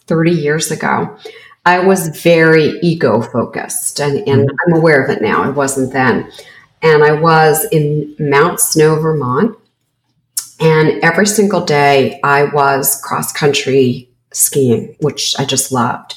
30 0.07 0.31
years 0.31 0.69
ago. 0.69 1.17
I 1.65 1.79
was 1.79 2.09
very 2.21 2.77
ego 2.81 3.21
focused, 3.21 4.01
and, 4.01 4.17
and 4.27 4.41
mm-hmm. 4.41 4.55
I'm 4.67 4.77
aware 4.77 5.01
of 5.01 5.09
it 5.09 5.21
now. 5.21 5.41
I 5.41 5.49
wasn't 5.49 5.93
then 5.93 6.29
and 6.83 7.03
I 7.03 7.13
was 7.13 7.65
in 7.71 8.15
Mount 8.19 8.59
Snow, 8.59 8.99
Vermont. 8.99 9.57
And 10.59 11.03
every 11.03 11.25
single 11.25 11.65
day 11.65 12.19
I 12.23 12.43
was 12.43 13.01
cross 13.01 13.31
country 13.31 14.09
skiing, 14.31 14.95
which 14.99 15.33
I 15.39 15.45
just 15.45 15.71
loved. 15.71 16.15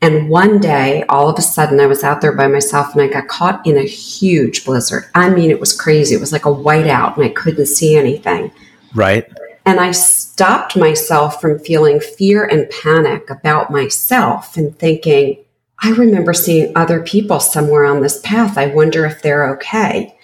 And 0.00 0.28
one 0.28 0.58
day, 0.58 1.04
all 1.08 1.28
of 1.30 1.38
a 1.38 1.42
sudden, 1.42 1.80
I 1.80 1.86
was 1.86 2.04
out 2.04 2.20
there 2.20 2.32
by 2.32 2.46
myself 2.46 2.92
and 2.92 3.02
I 3.02 3.08
got 3.08 3.28
caught 3.28 3.66
in 3.66 3.76
a 3.76 3.84
huge 3.84 4.64
blizzard. 4.64 5.04
I 5.14 5.30
mean, 5.30 5.50
it 5.50 5.60
was 5.60 5.78
crazy. 5.78 6.14
It 6.14 6.20
was 6.20 6.32
like 6.32 6.44
a 6.44 6.50
whiteout 6.50 7.16
and 7.16 7.24
I 7.24 7.30
couldn't 7.30 7.66
see 7.66 7.96
anything. 7.96 8.52
Right. 8.94 9.26
And 9.64 9.80
I 9.80 9.92
stopped 9.92 10.76
myself 10.76 11.40
from 11.40 11.58
feeling 11.58 12.00
fear 12.00 12.44
and 12.44 12.68
panic 12.68 13.30
about 13.30 13.70
myself 13.70 14.58
and 14.58 14.78
thinking, 14.78 15.43
I 15.84 15.90
remember 15.90 16.32
seeing 16.32 16.72
other 16.74 17.02
people 17.02 17.40
somewhere 17.40 17.84
on 17.84 18.00
this 18.00 18.18
path. 18.20 18.56
I 18.56 18.68
wonder 18.68 19.04
if 19.04 19.20
they're 19.20 19.50
okay. 19.56 20.16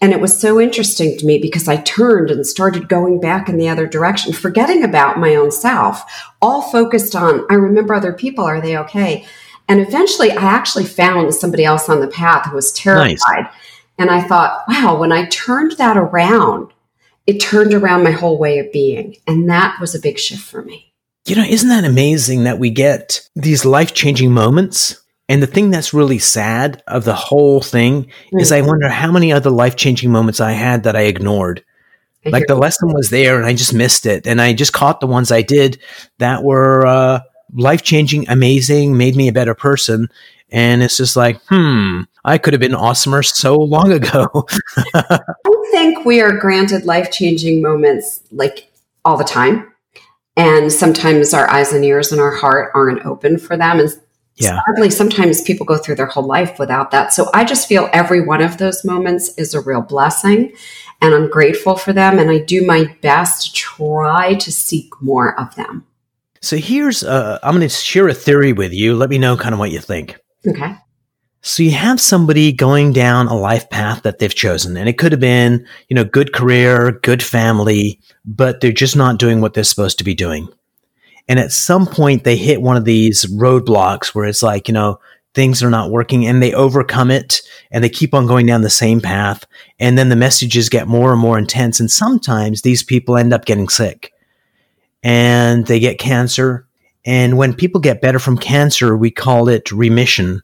And 0.00 0.12
it 0.12 0.20
was 0.20 0.40
so 0.40 0.60
interesting 0.60 1.18
to 1.18 1.26
me 1.26 1.38
because 1.38 1.66
I 1.66 1.78
turned 1.78 2.30
and 2.30 2.46
started 2.46 2.88
going 2.88 3.20
back 3.20 3.48
in 3.48 3.56
the 3.56 3.68
other 3.68 3.88
direction, 3.88 4.32
forgetting 4.32 4.84
about 4.84 5.18
my 5.18 5.34
own 5.34 5.50
self, 5.50 6.04
all 6.40 6.62
focused 6.62 7.16
on, 7.16 7.44
I 7.50 7.54
remember 7.54 7.94
other 7.94 8.12
people. 8.12 8.44
Are 8.44 8.60
they 8.60 8.78
okay? 8.78 9.26
And 9.68 9.80
eventually, 9.80 10.30
I 10.30 10.44
actually 10.44 10.84
found 10.84 11.34
somebody 11.34 11.64
else 11.64 11.88
on 11.88 11.98
the 11.98 12.06
path 12.06 12.46
who 12.46 12.54
was 12.54 12.70
terrified. 12.72 13.18
Nice. 13.42 13.52
And 13.98 14.08
I 14.08 14.22
thought, 14.22 14.62
wow, 14.68 14.96
when 14.96 15.10
I 15.10 15.26
turned 15.26 15.72
that 15.78 15.96
around, 15.96 16.70
it 17.26 17.40
turned 17.40 17.74
around 17.74 18.04
my 18.04 18.12
whole 18.12 18.38
way 18.38 18.60
of 18.60 18.70
being. 18.70 19.16
And 19.26 19.50
that 19.50 19.80
was 19.80 19.96
a 19.96 20.00
big 20.00 20.20
shift 20.20 20.42
for 20.42 20.62
me. 20.62 20.85
You 21.26 21.34
know, 21.34 21.44
isn't 21.44 21.68
that 21.68 21.84
amazing 21.84 22.44
that 22.44 22.60
we 22.60 22.70
get 22.70 23.28
these 23.34 23.64
life 23.64 23.92
changing 23.92 24.32
moments? 24.32 25.02
And 25.28 25.42
the 25.42 25.48
thing 25.48 25.70
that's 25.70 25.92
really 25.92 26.20
sad 26.20 26.84
of 26.86 27.04
the 27.04 27.16
whole 27.16 27.60
thing 27.60 28.04
mm-hmm. 28.04 28.38
is 28.38 28.52
I 28.52 28.60
wonder 28.60 28.88
how 28.88 29.10
many 29.10 29.32
other 29.32 29.50
life 29.50 29.74
changing 29.74 30.12
moments 30.12 30.40
I 30.40 30.52
had 30.52 30.84
that 30.84 30.94
I 30.94 31.02
ignored. 31.02 31.64
I 32.24 32.28
like 32.30 32.46
the 32.46 32.54
lesson 32.54 32.92
was 32.92 33.10
there 33.10 33.36
and 33.36 33.46
I 33.46 33.54
just 33.54 33.74
missed 33.74 34.06
it. 34.06 34.26
And 34.26 34.40
I 34.40 34.52
just 34.52 34.72
caught 34.72 35.00
the 35.00 35.06
ones 35.08 35.32
I 35.32 35.42
did 35.42 35.80
that 36.18 36.44
were 36.44 36.86
uh, 36.86 37.20
life 37.52 37.82
changing, 37.82 38.28
amazing, 38.28 38.96
made 38.96 39.16
me 39.16 39.26
a 39.26 39.32
better 39.32 39.54
person. 39.54 40.08
And 40.50 40.80
it's 40.80 40.96
just 40.96 41.16
like, 41.16 41.40
hmm, 41.48 42.02
I 42.24 42.38
could 42.38 42.52
have 42.52 42.60
been 42.60 42.72
awesomer 42.72 43.24
so 43.24 43.56
long 43.56 43.92
ago. 43.92 44.26
I 44.94 45.68
think 45.72 46.04
we 46.04 46.20
are 46.20 46.36
granted 46.36 46.84
life 46.84 47.10
changing 47.10 47.62
moments 47.62 48.20
like 48.30 48.70
all 49.04 49.16
the 49.16 49.24
time. 49.24 49.72
And 50.36 50.70
sometimes 50.70 51.32
our 51.32 51.48
eyes 51.50 51.72
and 51.72 51.84
ears 51.84 52.12
and 52.12 52.20
our 52.20 52.34
heart 52.34 52.70
aren't 52.74 53.04
open 53.06 53.38
for 53.38 53.56
them. 53.56 53.80
And 53.80 53.88
yeah. 54.36 54.60
sadly, 54.66 54.90
sometimes 54.90 55.40
people 55.40 55.64
go 55.64 55.78
through 55.78 55.94
their 55.94 56.06
whole 56.06 56.26
life 56.26 56.58
without 56.58 56.90
that. 56.90 57.12
So 57.12 57.30
I 57.32 57.44
just 57.44 57.66
feel 57.68 57.88
every 57.92 58.20
one 58.20 58.42
of 58.42 58.58
those 58.58 58.84
moments 58.84 59.34
is 59.38 59.54
a 59.54 59.60
real 59.60 59.80
blessing. 59.80 60.52
And 61.00 61.14
I'm 61.14 61.30
grateful 61.30 61.76
for 61.76 61.92
them. 61.92 62.18
And 62.18 62.30
I 62.30 62.38
do 62.38 62.66
my 62.66 62.94
best 63.00 63.46
to 63.46 63.52
try 63.52 64.34
to 64.34 64.52
seek 64.52 64.90
more 65.00 65.38
of 65.40 65.54
them. 65.54 65.86
So 66.42 66.58
here's, 66.58 67.02
uh, 67.02 67.38
I'm 67.42 67.54
going 67.56 67.66
to 67.66 67.74
share 67.74 68.08
a 68.08 68.14
theory 68.14 68.52
with 68.52 68.72
you. 68.72 68.94
Let 68.94 69.10
me 69.10 69.18
know 69.18 69.36
kind 69.36 69.54
of 69.54 69.58
what 69.58 69.70
you 69.70 69.80
think. 69.80 70.18
Okay. 70.46 70.76
So 71.42 71.62
you 71.62 71.70
have 71.72 72.00
somebody 72.00 72.52
going 72.52 72.92
down 72.92 73.28
a 73.28 73.36
life 73.36 73.70
path 73.70 74.02
that 74.02 74.18
they've 74.18 74.34
chosen 74.34 74.76
and 74.76 74.88
it 74.88 74.98
could 74.98 75.12
have 75.12 75.20
been, 75.20 75.66
you 75.88 75.94
know, 75.94 76.04
good 76.04 76.32
career, 76.32 76.98
good 77.02 77.22
family, 77.22 78.00
but 78.24 78.60
they're 78.60 78.72
just 78.72 78.96
not 78.96 79.18
doing 79.18 79.40
what 79.40 79.54
they're 79.54 79.62
supposed 79.62 79.98
to 79.98 80.04
be 80.04 80.14
doing. 80.14 80.48
And 81.28 81.38
at 81.38 81.52
some 81.52 81.86
point 81.86 82.24
they 82.24 82.36
hit 82.36 82.62
one 82.62 82.76
of 82.76 82.84
these 82.84 83.24
roadblocks 83.26 84.08
where 84.08 84.24
it's 84.24 84.42
like, 84.42 84.66
you 84.68 84.74
know, 84.74 84.98
things 85.34 85.62
are 85.62 85.70
not 85.70 85.90
working 85.90 86.26
and 86.26 86.42
they 86.42 86.54
overcome 86.54 87.10
it 87.10 87.42
and 87.70 87.84
they 87.84 87.88
keep 87.90 88.14
on 88.14 88.26
going 88.26 88.46
down 88.46 88.62
the 88.62 88.70
same 88.70 89.00
path. 89.00 89.44
And 89.78 89.98
then 89.98 90.08
the 90.08 90.16
messages 90.16 90.68
get 90.68 90.88
more 90.88 91.12
and 91.12 91.20
more 91.20 91.38
intense. 91.38 91.78
And 91.78 91.90
sometimes 91.90 92.62
these 92.62 92.82
people 92.82 93.16
end 93.16 93.34
up 93.34 93.44
getting 93.44 93.68
sick 93.68 94.12
and 95.02 95.66
they 95.66 95.78
get 95.78 95.98
cancer. 95.98 96.66
And 97.04 97.36
when 97.36 97.54
people 97.54 97.80
get 97.80 98.00
better 98.00 98.18
from 98.18 98.38
cancer, 98.38 98.96
we 98.96 99.10
call 99.10 99.48
it 99.48 99.70
remission 99.70 100.42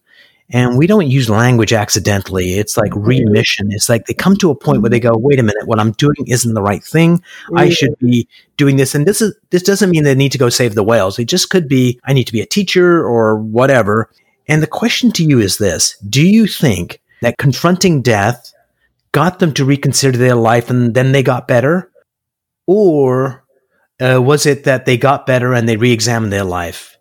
and 0.52 0.76
we 0.76 0.86
don't 0.86 1.10
use 1.10 1.30
language 1.30 1.72
accidentally. 1.72 2.58
It's 2.58 2.76
like 2.76 2.94
remission. 2.94 3.68
It's 3.70 3.88
like 3.88 4.04
they 4.04 4.14
come 4.14 4.36
to 4.36 4.50
a 4.50 4.54
point 4.54 4.82
where 4.82 4.90
they 4.90 5.00
go, 5.00 5.12
wait 5.14 5.40
a 5.40 5.42
minute, 5.42 5.66
what 5.66 5.80
I'm 5.80 5.92
doing 5.92 6.26
isn't 6.26 6.52
the 6.52 6.62
right 6.62 6.84
thing. 6.84 7.22
I 7.56 7.70
should 7.70 7.98
be 7.98 8.28
doing 8.58 8.76
this. 8.76 8.94
And 8.94 9.06
this 9.06 9.22
is, 9.22 9.34
this 9.48 9.62
doesn't 9.62 9.88
mean 9.90 10.04
they 10.04 10.14
need 10.14 10.32
to 10.32 10.38
go 10.38 10.50
save 10.50 10.74
the 10.74 10.84
whales. 10.84 11.18
It 11.18 11.24
just 11.24 11.48
could 11.48 11.68
be, 11.68 11.98
I 12.04 12.12
need 12.12 12.26
to 12.26 12.32
be 12.32 12.42
a 12.42 12.46
teacher 12.46 13.02
or 13.02 13.36
whatever. 13.36 14.10
And 14.46 14.62
the 14.62 14.66
question 14.66 15.10
to 15.12 15.24
you 15.24 15.40
is 15.40 15.56
this. 15.56 15.96
Do 16.06 16.22
you 16.22 16.46
think 16.46 17.00
that 17.22 17.38
confronting 17.38 18.02
death 18.02 18.52
got 19.12 19.38
them 19.38 19.54
to 19.54 19.64
reconsider 19.64 20.18
their 20.18 20.34
life 20.34 20.68
and 20.68 20.92
then 20.92 21.12
they 21.12 21.22
got 21.22 21.48
better? 21.48 21.90
Or 22.66 23.42
uh, 24.00 24.20
was 24.20 24.44
it 24.44 24.64
that 24.64 24.84
they 24.84 24.98
got 24.98 25.26
better 25.26 25.54
and 25.54 25.66
they 25.66 25.78
re-examined 25.78 26.32
their 26.32 26.44
life? 26.44 26.91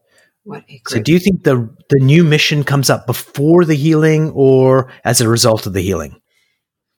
What 0.44 0.64
so 0.88 1.00
do 1.00 1.12
you 1.12 1.20
think 1.20 1.44
the 1.44 1.70
the 1.90 2.00
new 2.00 2.24
mission 2.24 2.64
comes 2.64 2.90
up 2.90 3.06
before 3.06 3.64
the 3.64 3.76
healing 3.76 4.32
or 4.32 4.92
as 5.04 5.22
a 5.22 5.30
result 5.30 5.68
of 5.68 5.74
the 5.74 5.82
healing? 5.82 6.20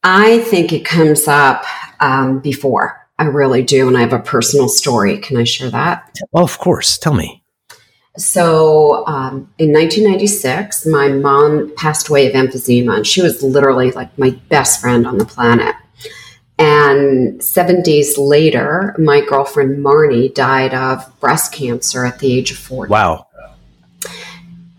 I 0.04 0.40
think 0.40 0.72
it 0.72 0.86
comes 0.86 1.28
up 1.28 1.66
um, 2.00 2.40
before. 2.40 3.00
I 3.20 3.26
really 3.26 3.64
do, 3.64 3.88
and 3.88 3.98
I 3.98 4.02
have 4.02 4.14
a 4.14 4.20
personal 4.20 4.68
story. 4.68 5.18
Can 5.18 5.38
I 5.38 5.44
share 5.44 5.70
that? 5.70 6.10
Oh, 6.34 6.44
of 6.44 6.58
course. 6.58 6.98
Tell 6.98 7.14
me. 7.14 7.44
So, 8.18 9.06
um, 9.08 9.52
in 9.58 9.72
1996, 9.72 10.86
my 10.86 11.10
mom 11.10 11.74
passed 11.76 12.10
away 12.10 12.28
of 12.28 12.34
emphysema, 12.34 12.98
and 12.98 13.08
she 13.08 13.22
was 13.22 13.42
literally 13.42 13.92
like 13.92 14.18
my 14.18 14.32
best 14.50 14.82
friend 14.82 15.08
on 15.08 15.18
the 15.18 15.26
planet. 15.26 15.76
And 16.60 17.44
seven 17.44 17.82
days 17.82 18.18
later, 18.18 18.96
my 19.00 19.22
girlfriend 19.22 19.84
Marnie 19.84 20.34
died 20.34 20.74
of 20.74 21.20
breast 21.20 21.54
cancer 21.54 22.06
at 22.06 22.20
the 22.20 22.32
age 22.32 22.52
of 22.52 22.58
40. 22.58 22.92
Wow. 22.92 23.28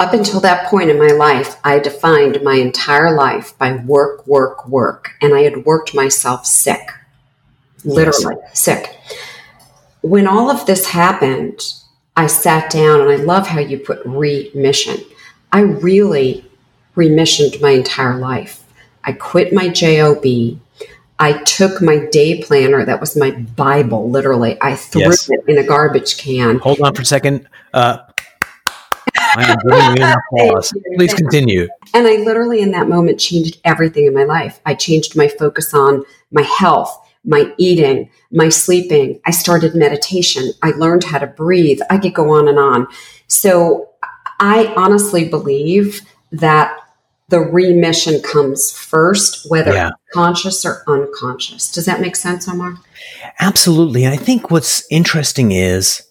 Up 0.00 0.12
until 0.12 0.40
that 0.40 0.68
point 0.68 0.90
in 0.90 0.98
my 0.98 1.14
life, 1.14 1.56
I 1.62 1.78
defined 1.78 2.42
my 2.42 2.56
entire 2.56 3.14
life 3.14 3.56
by 3.58 3.76
work, 3.76 4.26
work, 4.26 4.66
work. 4.66 5.12
And 5.20 5.34
I 5.34 5.42
had 5.42 5.64
worked 5.64 5.94
myself 5.94 6.46
sick, 6.46 6.90
literally 7.84 8.36
yes. 8.40 8.58
sick. 8.60 8.98
When 10.02 10.26
all 10.26 10.50
of 10.50 10.66
this 10.66 10.86
happened, 10.86 11.60
I 12.16 12.26
sat 12.26 12.70
down 12.70 13.00
and 13.00 13.10
I 13.10 13.16
love 13.16 13.46
how 13.46 13.60
you 13.60 13.78
put 13.78 14.04
remission. 14.04 14.96
I 15.52 15.60
really 15.60 16.44
remissioned 16.96 17.60
my 17.60 17.70
entire 17.70 18.18
life. 18.18 18.64
I 19.04 19.12
quit 19.12 19.52
my 19.52 19.68
JOB. 19.68 20.58
I 21.18 21.42
took 21.44 21.80
my 21.80 22.06
day 22.10 22.42
planner, 22.42 22.84
that 22.84 23.00
was 23.00 23.16
my 23.16 23.30
Bible, 23.30 24.10
literally. 24.10 24.58
I 24.60 24.74
threw 24.74 25.02
yes. 25.02 25.30
it 25.30 25.40
in 25.46 25.58
a 25.58 25.62
garbage 25.62 26.18
can. 26.18 26.58
Hold 26.58 26.80
on 26.80 26.94
for 26.94 27.02
a 27.02 27.04
second. 27.04 27.48
Uh, 27.72 27.98
I 29.34 29.50
am 29.50 29.56
giving 29.68 29.96
you 29.96 30.04
an 30.04 30.16
applause. 30.32 30.72
Please 30.96 31.14
continue. 31.14 31.68
And 31.92 32.06
I 32.06 32.16
literally, 32.16 32.60
in 32.60 32.70
that 32.72 32.88
moment, 32.88 33.20
changed 33.20 33.60
everything 33.64 34.06
in 34.06 34.14
my 34.14 34.24
life. 34.24 34.60
I 34.66 34.74
changed 34.74 35.16
my 35.16 35.28
focus 35.28 35.74
on 35.74 36.04
my 36.30 36.42
health, 36.42 36.96
my 37.24 37.52
eating, 37.58 38.10
my 38.30 38.48
sleeping. 38.48 39.20
I 39.24 39.30
started 39.30 39.74
meditation. 39.74 40.52
I 40.62 40.70
learned 40.70 41.04
how 41.04 41.18
to 41.18 41.26
breathe. 41.26 41.80
I 41.90 41.98
could 41.98 42.14
go 42.14 42.30
on 42.30 42.48
and 42.48 42.58
on. 42.58 42.86
So 43.26 43.90
I 44.40 44.72
honestly 44.76 45.28
believe 45.28 46.00
that 46.32 46.78
the 47.28 47.40
remission 47.40 48.20
comes 48.22 48.70
first, 48.70 49.50
whether 49.50 49.72
yeah. 49.72 49.90
conscious 50.12 50.64
or 50.64 50.82
unconscious. 50.86 51.72
Does 51.72 51.86
that 51.86 52.00
make 52.00 52.16
sense, 52.16 52.46
Umar? 52.46 52.76
Absolutely. 53.40 54.06
I 54.06 54.16
think 54.16 54.50
what's 54.50 54.86
interesting 54.90 55.52
is 55.52 56.02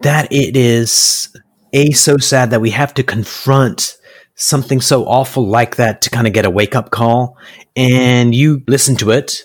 that 0.00 0.32
it 0.32 0.56
is 0.56 1.34
a 1.74 1.90
so 1.90 2.16
sad 2.16 2.50
that 2.50 2.60
we 2.60 2.70
have 2.70 2.94
to 2.94 3.02
confront 3.02 3.98
something 4.36 4.80
so 4.80 5.04
awful 5.04 5.46
like 5.46 5.76
that 5.76 6.02
to 6.02 6.10
kind 6.10 6.26
of 6.26 6.32
get 6.32 6.46
a 6.46 6.50
wake 6.50 6.74
up 6.74 6.90
call 6.90 7.36
and 7.76 8.34
you 8.34 8.62
listen 8.66 8.96
to 8.96 9.10
it. 9.10 9.42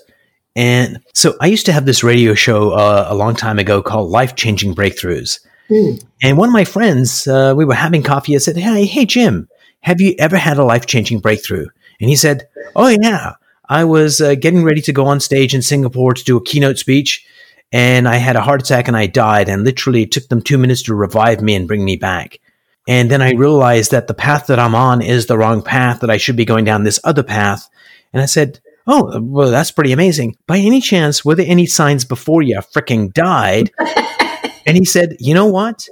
And 0.56 1.00
so 1.14 1.36
i 1.42 1.48
used 1.48 1.66
to 1.68 1.72
have 1.72 1.86
this 1.86 2.04
radio 2.04 2.34
show 2.34 2.72
uh, 2.72 3.08
a 3.10 3.16
long 3.16 3.36
time 3.36 3.60
ago 3.60 3.82
called 3.82 4.10
life 4.10 4.36
changing 4.36 4.74
breakthroughs. 4.74 5.40
Mm. 5.70 6.04
and 6.24 6.36
one 6.36 6.50
of 6.50 6.54
my 6.54 6.66
friends 6.66 7.28
uh, 7.28 7.54
we 7.56 7.64
were 7.64 7.76
having 7.76 8.02
coffee 8.02 8.34
and 8.34 8.42
said 8.42 8.58
hey 8.58 8.86
hey 8.88 9.06
jim 9.06 9.48
have 9.82 10.02
you 10.02 10.16
ever 10.18 10.36
had 10.36 10.58
a 10.58 10.64
life 10.64 10.88
changing 10.88 11.20
breakthrough? 11.20 11.68
And 12.02 12.10
he 12.10 12.16
said 12.16 12.48
oh 12.76 12.88
yeah. 12.88 13.34
I 13.72 13.84
was 13.84 14.20
uh, 14.20 14.34
getting 14.34 14.64
ready 14.64 14.82
to 14.82 14.92
go 14.92 15.06
on 15.06 15.20
stage 15.20 15.54
in 15.54 15.62
singapore 15.62 16.14
to 16.16 16.24
do 16.24 16.38
a 16.38 16.44
keynote 16.44 16.80
speech 16.80 17.24
and 17.72 18.08
I 18.08 18.16
had 18.16 18.36
a 18.36 18.42
heart 18.42 18.62
attack 18.62 18.88
and 18.88 18.98
I 18.98 19.08
died. 19.08 19.50
And 19.50 19.64
literally, 19.64 20.04
it 20.04 20.12
took 20.12 20.28
them 20.28 20.42
two 20.42 20.58
minutes 20.58 20.84
to 20.84 20.96
revive 20.96 21.42
me 21.42 21.56
and 21.56 21.68
bring 21.68 21.86
me 21.86 21.96
back. 21.96 22.40
And 22.88 23.12
then 23.12 23.22
I 23.22 23.34
realized 23.34 23.92
that 23.92 24.08
the 24.08 24.14
path 24.14 24.48
that 24.48 24.58
I'm 24.58 24.74
on 24.74 25.02
is 25.02 25.28
the 25.28 25.38
wrong 25.38 25.62
path, 25.62 26.00
that 26.00 26.10
I 26.10 26.18
should 26.18 26.36
be 26.36 26.46
going 26.46 26.66
down 26.66 26.84
this 26.84 27.00
other 27.04 27.24
path. 27.24 27.70
And 28.14 28.22
I 28.22 28.26
said, 28.26 28.60
Oh, 28.88 29.22
well, 29.22 29.52
that's 29.52 29.70
pretty 29.70 29.92
amazing. 29.92 30.36
By 30.48 30.58
any 30.58 30.82
chance, 30.82 31.24
were 31.24 31.36
there 31.36 31.46
any 31.48 31.68
signs 31.68 32.06
before 32.06 32.42
you 32.42 32.58
freaking 32.58 33.14
died? 33.14 33.72
and 34.66 34.76
he 34.76 34.86
said, 34.86 35.18
You 35.20 35.36
know 35.36 35.46
what? 35.46 35.88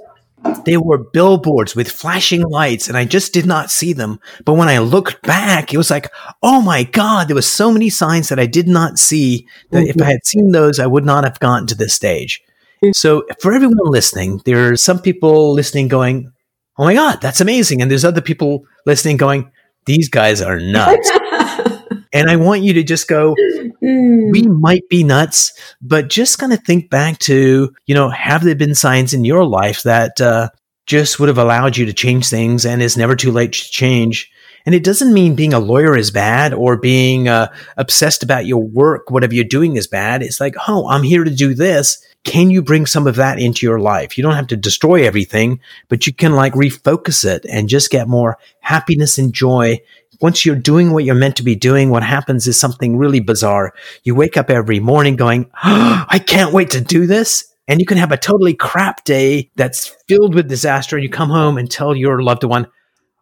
There 0.64 0.80
were 0.80 0.98
billboards 0.98 1.74
with 1.74 1.90
flashing 1.90 2.42
lights 2.42 2.88
and 2.88 2.96
I 2.96 3.04
just 3.04 3.32
did 3.32 3.46
not 3.46 3.70
see 3.70 3.92
them. 3.92 4.20
But 4.44 4.54
when 4.54 4.68
I 4.68 4.78
looked 4.78 5.22
back, 5.22 5.72
it 5.72 5.78
was 5.78 5.90
like, 5.90 6.10
oh 6.42 6.60
my 6.60 6.84
God, 6.84 7.28
there 7.28 7.34
were 7.34 7.42
so 7.42 7.72
many 7.72 7.90
signs 7.90 8.28
that 8.28 8.38
I 8.38 8.46
did 8.46 8.68
not 8.68 8.98
see 8.98 9.46
that 9.70 9.80
mm-hmm. 9.80 10.00
if 10.00 10.02
I 10.06 10.10
had 10.10 10.26
seen 10.26 10.52
those, 10.52 10.78
I 10.78 10.86
would 10.86 11.04
not 11.04 11.24
have 11.24 11.40
gotten 11.40 11.66
to 11.68 11.74
this 11.74 11.94
stage. 11.94 12.42
Mm-hmm. 12.82 12.92
So 12.94 13.24
for 13.40 13.52
everyone 13.52 13.78
listening, 13.84 14.40
there 14.44 14.72
are 14.72 14.76
some 14.76 15.00
people 15.00 15.52
listening 15.52 15.88
going, 15.88 16.32
oh 16.76 16.84
my 16.84 16.94
God, 16.94 17.20
that's 17.20 17.40
amazing. 17.40 17.82
And 17.82 17.90
there's 17.90 18.04
other 18.04 18.20
people 18.20 18.64
listening 18.86 19.16
going, 19.16 19.50
these 19.86 20.08
guys 20.08 20.40
are 20.42 20.60
nuts. 20.60 21.10
and 22.12 22.30
I 22.30 22.36
want 22.36 22.62
you 22.62 22.72
to 22.74 22.82
just 22.82 23.08
go, 23.08 23.34
mm. 23.36 24.32
we 24.32 24.42
might 24.42 24.88
be 24.88 25.04
nuts, 25.04 25.52
but 25.80 26.08
just 26.08 26.38
kind 26.38 26.52
of 26.52 26.62
think 26.64 26.90
back 26.90 27.18
to, 27.20 27.74
you 27.86 27.94
know, 27.94 28.08
have 28.08 28.44
there 28.44 28.54
been 28.54 28.74
signs 28.74 29.12
in 29.12 29.24
your 29.24 29.44
life 29.44 29.82
that 29.82 30.20
uh, 30.20 30.48
just 30.86 31.20
would 31.20 31.28
have 31.28 31.38
allowed 31.38 31.76
you 31.76 31.86
to 31.86 31.92
change 31.92 32.28
things 32.28 32.64
and 32.64 32.82
it's 32.82 32.96
never 32.96 33.14
too 33.14 33.32
late 33.32 33.52
to 33.52 33.70
change? 33.70 34.30
And 34.66 34.74
it 34.74 34.84
doesn't 34.84 35.14
mean 35.14 35.34
being 35.34 35.54
a 35.54 35.60
lawyer 35.60 35.96
is 35.96 36.10
bad 36.10 36.52
or 36.52 36.76
being 36.76 37.28
uh, 37.28 37.50
obsessed 37.76 38.22
about 38.22 38.44
your 38.46 38.62
work, 38.62 39.10
whatever 39.10 39.34
you're 39.34 39.44
doing 39.44 39.76
is 39.76 39.86
bad. 39.86 40.22
It's 40.22 40.40
like, 40.40 40.56
oh, 40.66 40.88
I'm 40.88 41.02
here 41.02 41.24
to 41.24 41.30
do 41.34 41.54
this. 41.54 42.04
can 42.24 42.50
you 42.50 42.60
bring 42.60 42.84
some 42.84 43.06
of 43.06 43.16
that 43.16 43.38
into 43.38 43.64
your 43.64 43.80
life? 43.80 44.18
You 44.18 44.22
don't 44.22 44.34
have 44.34 44.48
to 44.48 44.56
destroy 44.56 45.06
everything, 45.06 45.60
but 45.88 46.06
you 46.06 46.12
can 46.12 46.32
like 46.34 46.52
refocus 46.52 47.24
it 47.24 47.46
and 47.48 47.68
just 47.68 47.90
get 47.90 48.08
more 48.08 48.36
happiness 48.60 49.16
and 49.18 49.32
joy. 49.32 49.80
Once 50.20 50.44
you're 50.44 50.56
doing 50.56 50.92
what 50.92 51.04
you're 51.04 51.14
meant 51.14 51.36
to 51.36 51.44
be 51.44 51.54
doing, 51.54 51.90
what 51.90 52.02
happens 52.02 52.46
is 52.46 52.58
something 52.58 52.96
really 52.96 53.20
bizarre. 53.20 53.72
You 54.02 54.14
wake 54.14 54.36
up 54.36 54.50
every 54.50 54.80
morning 54.80 55.16
going, 55.16 55.50
oh, 55.64 56.04
I 56.08 56.18
can't 56.18 56.52
wait 56.52 56.70
to 56.70 56.80
do 56.80 57.06
this. 57.06 57.44
And 57.68 57.80
you 57.80 57.86
can 57.86 57.98
have 57.98 58.12
a 58.12 58.16
totally 58.16 58.54
crap 58.54 59.04
day 59.04 59.50
that's 59.54 59.94
filled 60.08 60.34
with 60.34 60.48
disaster. 60.48 60.96
And 60.96 61.02
you 61.02 61.10
come 61.10 61.28
home 61.28 61.58
and 61.58 61.70
tell 61.70 61.94
your 61.94 62.22
loved 62.22 62.44
one, 62.44 62.66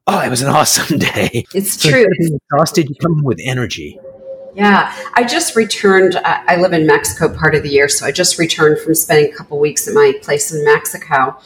Oh, 0.07 0.21
it 0.21 0.31
was 0.31 0.43
an 0.43 0.49
awesome 0.55 0.99
day. 0.99 1.45
It's 1.55 1.81
so 1.81 1.91
true. 1.91 2.07
Exhausted, 2.51 2.89
you 2.89 2.95
come 3.03 3.23
with 3.25 3.39
energy. 3.43 3.99
Yeah, 4.55 4.95
I 5.15 5.25
just 5.25 5.55
returned. 5.55 6.17
I 6.25 6.57
live 6.57 6.73
in 6.73 6.87
Mexico 6.87 7.29
part 7.29 7.55
of 7.55 7.63
the 7.63 7.69
year, 7.69 7.91
so 7.91 8.07
I 8.07 8.13
just 8.13 8.39
returned 8.39 8.79
from 8.79 8.95
spending 8.95 9.31
a 9.31 9.37
couple 9.37 9.59
weeks 9.59 9.87
at 9.87 9.93
my 9.93 10.15
place 10.23 10.51
in 10.51 10.65
Mexico. 10.65 11.39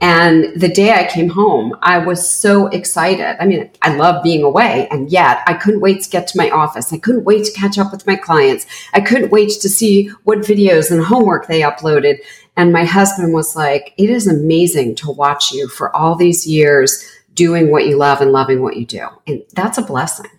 And 0.00 0.52
the 0.60 0.68
day 0.68 0.92
I 0.92 1.08
came 1.08 1.28
home, 1.28 1.76
I 1.82 1.98
was 1.98 2.28
so 2.28 2.68
excited. 2.68 3.42
I 3.42 3.46
mean, 3.46 3.68
I 3.82 3.96
love 3.96 4.22
being 4.22 4.44
away, 4.44 4.86
and 4.92 5.10
yet 5.10 5.42
I 5.46 5.54
couldn't 5.54 5.80
wait 5.80 6.02
to 6.02 6.10
get 6.10 6.28
to 6.28 6.38
my 6.38 6.50
office. 6.50 6.92
I 6.92 6.98
couldn't 6.98 7.24
wait 7.24 7.44
to 7.46 7.52
catch 7.52 7.78
up 7.78 7.90
with 7.90 8.06
my 8.06 8.14
clients. 8.14 8.66
I 8.92 9.00
couldn't 9.00 9.32
wait 9.32 9.50
to 9.60 9.68
see 9.68 10.08
what 10.22 10.38
videos 10.38 10.92
and 10.92 11.02
homework 11.02 11.48
they 11.48 11.62
uploaded. 11.62 12.18
And 12.56 12.72
my 12.72 12.84
husband 12.84 13.32
was 13.32 13.56
like, 13.56 13.92
It 13.96 14.08
is 14.08 14.28
amazing 14.28 14.94
to 14.96 15.10
watch 15.10 15.50
you 15.50 15.68
for 15.68 15.94
all 15.94 16.14
these 16.14 16.46
years 16.46 17.04
doing 17.34 17.70
what 17.70 17.86
you 17.86 17.96
love 17.96 18.20
and 18.20 18.32
loving 18.32 18.62
what 18.62 18.76
you 18.76 18.86
do. 18.86 19.06
And 19.26 19.42
that's 19.54 19.78
a 19.78 19.82
blessing. 19.82 20.30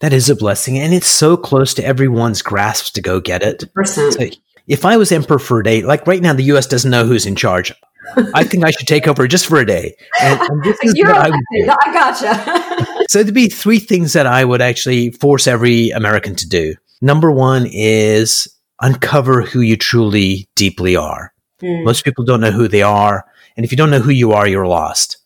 That 0.00 0.12
is 0.12 0.30
a 0.30 0.36
blessing. 0.36 0.78
And 0.78 0.94
it's 0.94 1.08
so 1.08 1.36
close 1.36 1.74
to 1.74 1.84
everyone's 1.84 2.42
grasp 2.42 2.94
to 2.94 3.02
go 3.02 3.20
get 3.20 3.42
it. 3.42 3.64
So 3.86 4.10
if 4.68 4.84
I 4.84 4.96
was 4.96 5.10
emperor 5.10 5.38
for 5.38 5.60
a 5.60 5.64
day, 5.64 5.82
like 5.82 6.06
right 6.06 6.22
now, 6.22 6.34
the 6.34 6.44
US 6.54 6.66
doesn't 6.66 6.90
know 6.90 7.06
who's 7.06 7.26
in 7.26 7.34
charge. 7.34 7.72
I 8.34 8.44
think 8.44 8.64
I 8.64 8.70
should 8.70 8.86
take 8.86 9.06
over 9.06 9.26
just 9.28 9.46
for 9.46 9.58
a 9.58 9.66
day. 9.66 9.96
And, 10.20 10.40
and 10.40 10.64
this 10.64 10.78
is 10.82 10.94
You're 10.94 11.08
what 11.08 11.32
I, 11.32 11.78
I 11.82 11.92
gotcha. 11.92 13.04
so 13.08 13.22
there'd 13.22 13.34
be 13.34 13.48
three 13.48 13.78
things 13.78 14.12
that 14.12 14.26
I 14.26 14.44
would 14.44 14.60
actually 14.60 15.10
force 15.10 15.46
every 15.46 15.90
American 15.90 16.34
to 16.36 16.48
do. 16.48 16.74
Number 17.00 17.30
one 17.30 17.66
is 17.70 18.48
uncover 18.80 19.42
who 19.42 19.60
you 19.60 19.76
truly 19.76 20.48
deeply 20.54 20.96
are. 20.96 21.32
Mm. 21.62 21.84
Most 21.84 22.04
people 22.04 22.24
don't 22.24 22.40
know 22.40 22.50
who 22.50 22.68
they 22.68 22.82
are. 22.82 23.24
And 23.56 23.64
if 23.64 23.72
you 23.72 23.76
don't 23.76 23.90
know 23.90 24.00
who 24.00 24.10
you 24.10 24.32
are, 24.32 24.46
you're 24.46 24.66
lost. 24.66 25.18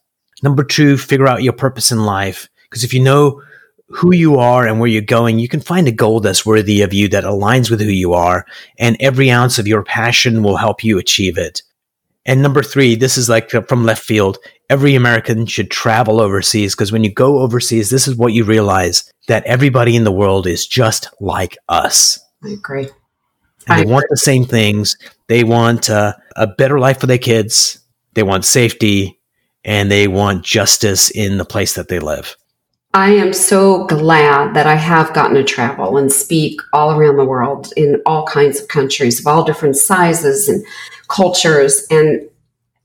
Number 0.42 0.64
two, 0.64 0.96
figure 0.96 1.28
out 1.28 1.42
your 1.42 1.52
purpose 1.52 1.92
in 1.92 2.04
life. 2.04 2.48
Because 2.68 2.84
if 2.84 2.94
you 2.94 3.02
know 3.02 3.42
who 3.88 4.14
you 4.14 4.36
are 4.38 4.66
and 4.66 4.80
where 4.80 4.88
you're 4.88 5.02
going, 5.02 5.38
you 5.38 5.48
can 5.48 5.60
find 5.60 5.86
a 5.86 5.92
goal 5.92 6.20
that's 6.20 6.46
worthy 6.46 6.80
of 6.80 6.94
you 6.94 7.08
that 7.08 7.24
aligns 7.24 7.70
with 7.70 7.80
who 7.80 7.90
you 7.90 8.14
are. 8.14 8.46
And 8.78 8.96
every 9.00 9.30
ounce 9.30 9.58
of 9.58 9.68
your 9.68 9.82
passion 9.82 10.42
will 10.42 10.56
help 10.56 10.82
you 10.82 10.98
achieve 10.98 11.36
it. 11.36 11.62
And 12.24 12.40
number 12.40 12.62
three, 12.62 12.94
this 12.94 13.18
is 13.18 13.28
like 13.28 13.50
from 13.50 13.84
left 13.84 14.04
field. 14.04 14.38
Every 14.70 14.94
American 14.94 15.46
should 15.46 15.70
travel 15.70 16.20
overseas 16.20 16.74
because 16.74 16.92
when 16.92 17.04
you 17.04 17.12
go 17.12 17.40
overseas, 17.40 17.90
this 17.90 18.06
is 18.06 18.16
what 18.16 18.32
you 18.32 18.44
realize 18.44 19.12
that 19.28 19.44
everybody 19.44 19.96
in 19.96 20.04
the 20.04 20.12
world 20.12 20.46
is 20.46 20.66
just 20.66 21.08
like 21.20 21.58
us. 21.68 22.20
I 22.44 22.50
agree. 22.50 22.88
And 23.66 23.78
they 23.80 23.90
want 23.90 24.06
the 24.08 24.16
same 24.16 24.44
things. 24.44 24.96
They 25.28 25.44
want 25.44 25.90
uh, 25.90 26.14
a 26.36 26.46
better 26.46 26.78
life 26.78 27.00
for 27.00 27.06
their 27.06 27.18
kids. 27.18 27.80
They 28.14 28.22
want 28.22 28.44
safety 28.44 29.20
and 29.64 29.90
they 29.90 30.08
want 30.08 30.44
justice 30.44 31.10
in 31.10 31.38
the 31.38 31.44
place 31.44 31.74
that 31.74 31.88
they 31.88 31.98
live. 31.98 32.36
I 32.94 33.10
am 33.10 33.32
so 33.32 33.86
glad 33.86 34.54
that 34.54 34.66
I 34.66 34.74
have 34.74 35.14
gotten 35.14 35.36
to 35.36 35.44
travel 35.44 35.96
and 35.96 36.12
speak 36.12 36.60
all 36.74 36.90
around 36.90 37.16
the 37.16 37.24
world 37.24 37.72
in 37.74 38.02
all 38.04 38.26
kinds 38.26 38.60
of 38.60 38.68
countries 38.68 39.18
of 39.18 39.26
all 39.26 39.44
different 39.44 39.76
sizes 39.76 40.48
and 40.48 40.62
cultures. 41.12 41.86
And 41.90 42.28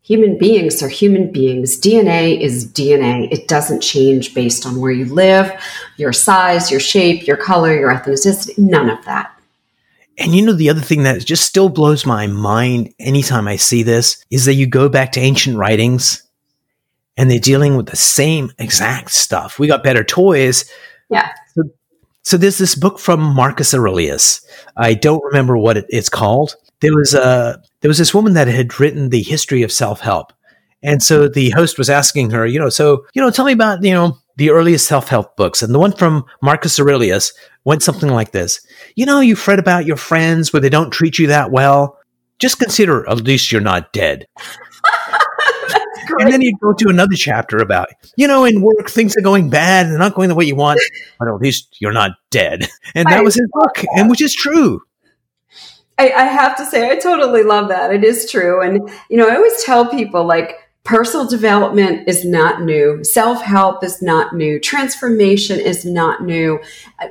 human 0.03 0.37
beings 0.37 0.83
are 0.83 0.89
human 0.89 1.31
beings. 1.31 1.79
DNA 1.79 2.39
is 2.39 2.65
DNA. 2.71 3.31
It 3.31 3.47
doesn't 3.47 3.81
change 3.81 4.33
based 4.33 4.65
on 4.65 4.79
where 4.79 4.91
you 4.91 5.05
live, 5.05 5.51
your 5.97 6.13
size, 6.13 6.69
your 6.69 6.79
shape, 6.79 7.25
your 7.25 7.37
color, 7.37 7.77
your 7.77 7.91
ethnicity, 7.91 8.57
none 8.57 8.89
of 8.89 9.03
that. 9.05 9.33
And 10.19 10.33
you 10.33 10.43
know, 10.43 10.53
the 10.53 10.69
other 10.69 10.81
thing 10.81 11.03
that 11.03 11.23
just 11.23 11.45
still 11.45 11.69
blows 11.69 12.05
my 12.05 12.25
mind 12.25 12.93
anytime 12.99 13.47
I 13.47 13.55
see 13.55 13.83
this 13.83 14.23
is 14.31 14.45
that 14.45 14.55
you 14.55 14.65
go 14.65 14.89
back 14.89 15.11
to 15.11 15.19
ancient 15.19 15.57
writings 15.57 16.23
and 17.17 17.29
they're 17.29 17.39
dealing 17.39 17.75
with 17.75 17.87
the 17.87 17.97
same 17.97 18.51
exact 18.57 19.11
stuff. 19.11 19.59
We 19.59 19.67
got 19.67 19.83
better 19.83 20.03
toys. 20.03 20.71
Yeah. 21.09 21.29
So, 21.53 21.63
so 22.27 22.35
there's 22.35 22.57
this 22.57 22.75
book 22.75 22.99
from 22.99 23.21
Marcus 23.21 23.73
Aurelius. 23.73 24.45
I 24.75 24.95
don't 24.95 25.23
remember 25.23 25.57
what 25.57 25.77
it, 25.77 25.85
it's 25.87 26.09
called. 26.09 26.57
There 26.81 26.93
was 26.93 27.13
a 27.13 27.63
there 27.79 27.87
was 27.87 27.99
this 27.99 28.13
woman 28.13 28.33
that 28.33 28.49
had 28.49 28.81
written 28.81 29.11
the 29.11 29.21
history 29.21 29.63
of 29.63 29.71
self 29.71 30.01
help, 30.01 30.33
and 30.83 31.01
so 31.01 31.29
the 31.29 31.51
host 31.51 31.77
was 31.77 31.89
asking 31.89 32.31
her, 32.31 32.45
you 32.45 32.59
know, 32.59 32.67
so 32.67 33.05
you 33.13 33.21
know, 33.21 33.31
tell 33.31 33.45
me 33.45 33.53
about 33.53 33.81
you 33.81 33.93
know 33.93 34.17
the 34.35 34.49
earliest 34.49 34.87
self 34.87 35.07
help 35.07 35.37
books, 35.37 35.61
and 35.61 35.73
the 35.73 35.79
one 35.79 35.93
from 35.93 36.25
Marcus 36.41 36.77
Aurelius 36.77 37.31
went 37.63 37.81
something 37.81 38.09
like 38.09 38.33
this: 38.33 38.59
You 38.97 39.05
know, 39.05 39.21
you 39.21 39.37
fret 39.37 39.57
about 39.57 39.85
your 39.85 39.95
friends 39.95 40.51
where 40.51 40.61
they 40.61 40.67
don't 40.69 40.91
treat 40.91 41.17
you 41.17 41.27
that 41.27 41.51
well. 41.51 41.97
Just 42.39 42.59
consider 42.59 43.07
at 43.09 43.23
least 43.23 43.53
you're 43.53 43.61
not 43.61 43.93
dead. 43.93 44.27
And 46.19 46.31
then 46.31 46.41
you 46.41 46.55
go 46.61 46.73
to 46.73 46.89
another 46.89 47.15
chapter 47.15 47.57
about, 47.57 47.89
you 48.15 48.27
know, 48.27 48.45
in 48.45 48.61
work, 48.61 48.89
things 48.89 49.15
are 49.17 49.21
going 49.21 49.49
bad 49.49 49.87
and 49.87 49.97
not 49.97 50.15
going 50.15 50.29
the 50.29 50.35
way 50.35 50.45
you 50.45 50.55
want, 50.55 50.79
but 51.19 51.27
at 51.27 51.35
least 51.35 51.77
you're 51.79 51.93
not 51.93 52.11
dead. 52.31 52.67
And 52.95 53.07
that 53.07 53.19
I 53.19 53.21
was 53.21 53.35
his 53.35 53.47
book, 53.51 53.83
and 53.95 54.09
which 54.09 54.21
is 54.21 54.33
true. 54.33 54.81
I, 55.97 56.11
I 56.11 56.23
have 56.25 56.55
to 56.57 56.65
say, 56.65 56.89
I 56.89 56.95
totally 56.95 57.43
love 57.43 57.69
that. 57.69 57.93
It 57.93 58.03
is 58.03 58.29
true. 58.29 58.61
And, 58.61 58.89
you 59.09 59.17
know, 59.17 59.27
I 59.27 59.35
always 59.35 59.63
tell 59.63 59.87
people 59.87 60.25
like, 60.25 60.55
Personal 60.87 61.27
development 61.27 62.07
is 62.07 62.23
not 62.23 62.61
new. 62.61 63.03
Self 63.03 63.41
help 63.41 63.83
is 63.83 64.01
not 64.01 64.33
new. 64.33 64.57
Transformation 64.57 65.59
is 65.59 65.83
not 65.83 66.23
new. 66.23 66.61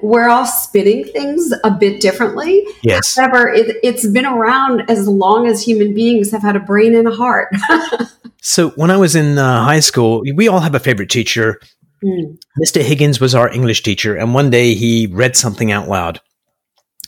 We're 0.00 0.30
all 0.30 0.46
spinning 0.46 1.04
things 1.04 1.52
a 1.62 1.70
bit 1.70 2.00
differently. 2.00 2.66
Yes. 2.80 3.14
However, 3.16 3.48
it, 3.48 3.76
it's 3.82 4.06
been 4.06 4.24
around 4.24 4.90
as 4.90 5.06
long 5.06 5.46
as 5.46 5.62
human 5.62 5.92
beings 5.92 6.30
have 6.30 6.40
had 6.40 6.56
a 6.56 6.60
brain 6.60 6.94
and 6.94 7.06
a 7.06 7.10
heart. 7.10 7.54
so, 8.40 8.70
when 8.70 8.90
I 8.90 8.96
was 8.96 9.14
in 9.14 9.36
uh, 9.36 9.64
high 9.64 9.80
school, 9.80 10.22
we 10.34 10.48
all 10.48 10.60
have 10.60 10.74
a 10.74 10.80
favorite 10.80 11.10
teacher. 11.10 11.60
Mm. 12.02 12.38
Mr. 12.58 12.80
Higgins 12.80 13.20
was 13.20 13.34
our 13.34 13.52
English 13.52 13.82
teacher, 13.82 14.16
and 14.16 14.32
one 14.32 14.48
day 14.48 14.72
he 14.72 15.06
read 15.06 15.36
something 15.36 15.70
out 15.70 15.86
loud. 15.86 16.22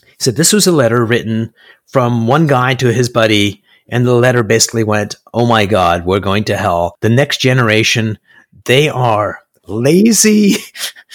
He 0.05 0.15
said, 0.19 0.35
This 0.35 0.53
was 0.53 0.67
a 0.67 0.71
letter 0.71 1.03
written 1.03 1.51
from 1.87 2.27
one 2.27 2.45
guy 2.45 2.75
to 2.75 2.93
his 2.93 3.09
buddy 3.09 3.63
and 3.91 4.05
the 4.05 4.13
letter 4.13 4.43
basically 4.43 4.83
went, 4.83 5.15
Oh 5.33 5.45
my 5.45 5.65
God, 5.65 6.05
we're 6.05 6.19
going 6.19 6.45
to 6.45 6.57
hell. 6.57 6.97
The 7.01 7.09
next 7.09 7.39
generation, 7.39 8.17
they 8.65 8.89
are 8.89 9.39
lazy, 9.67 10.55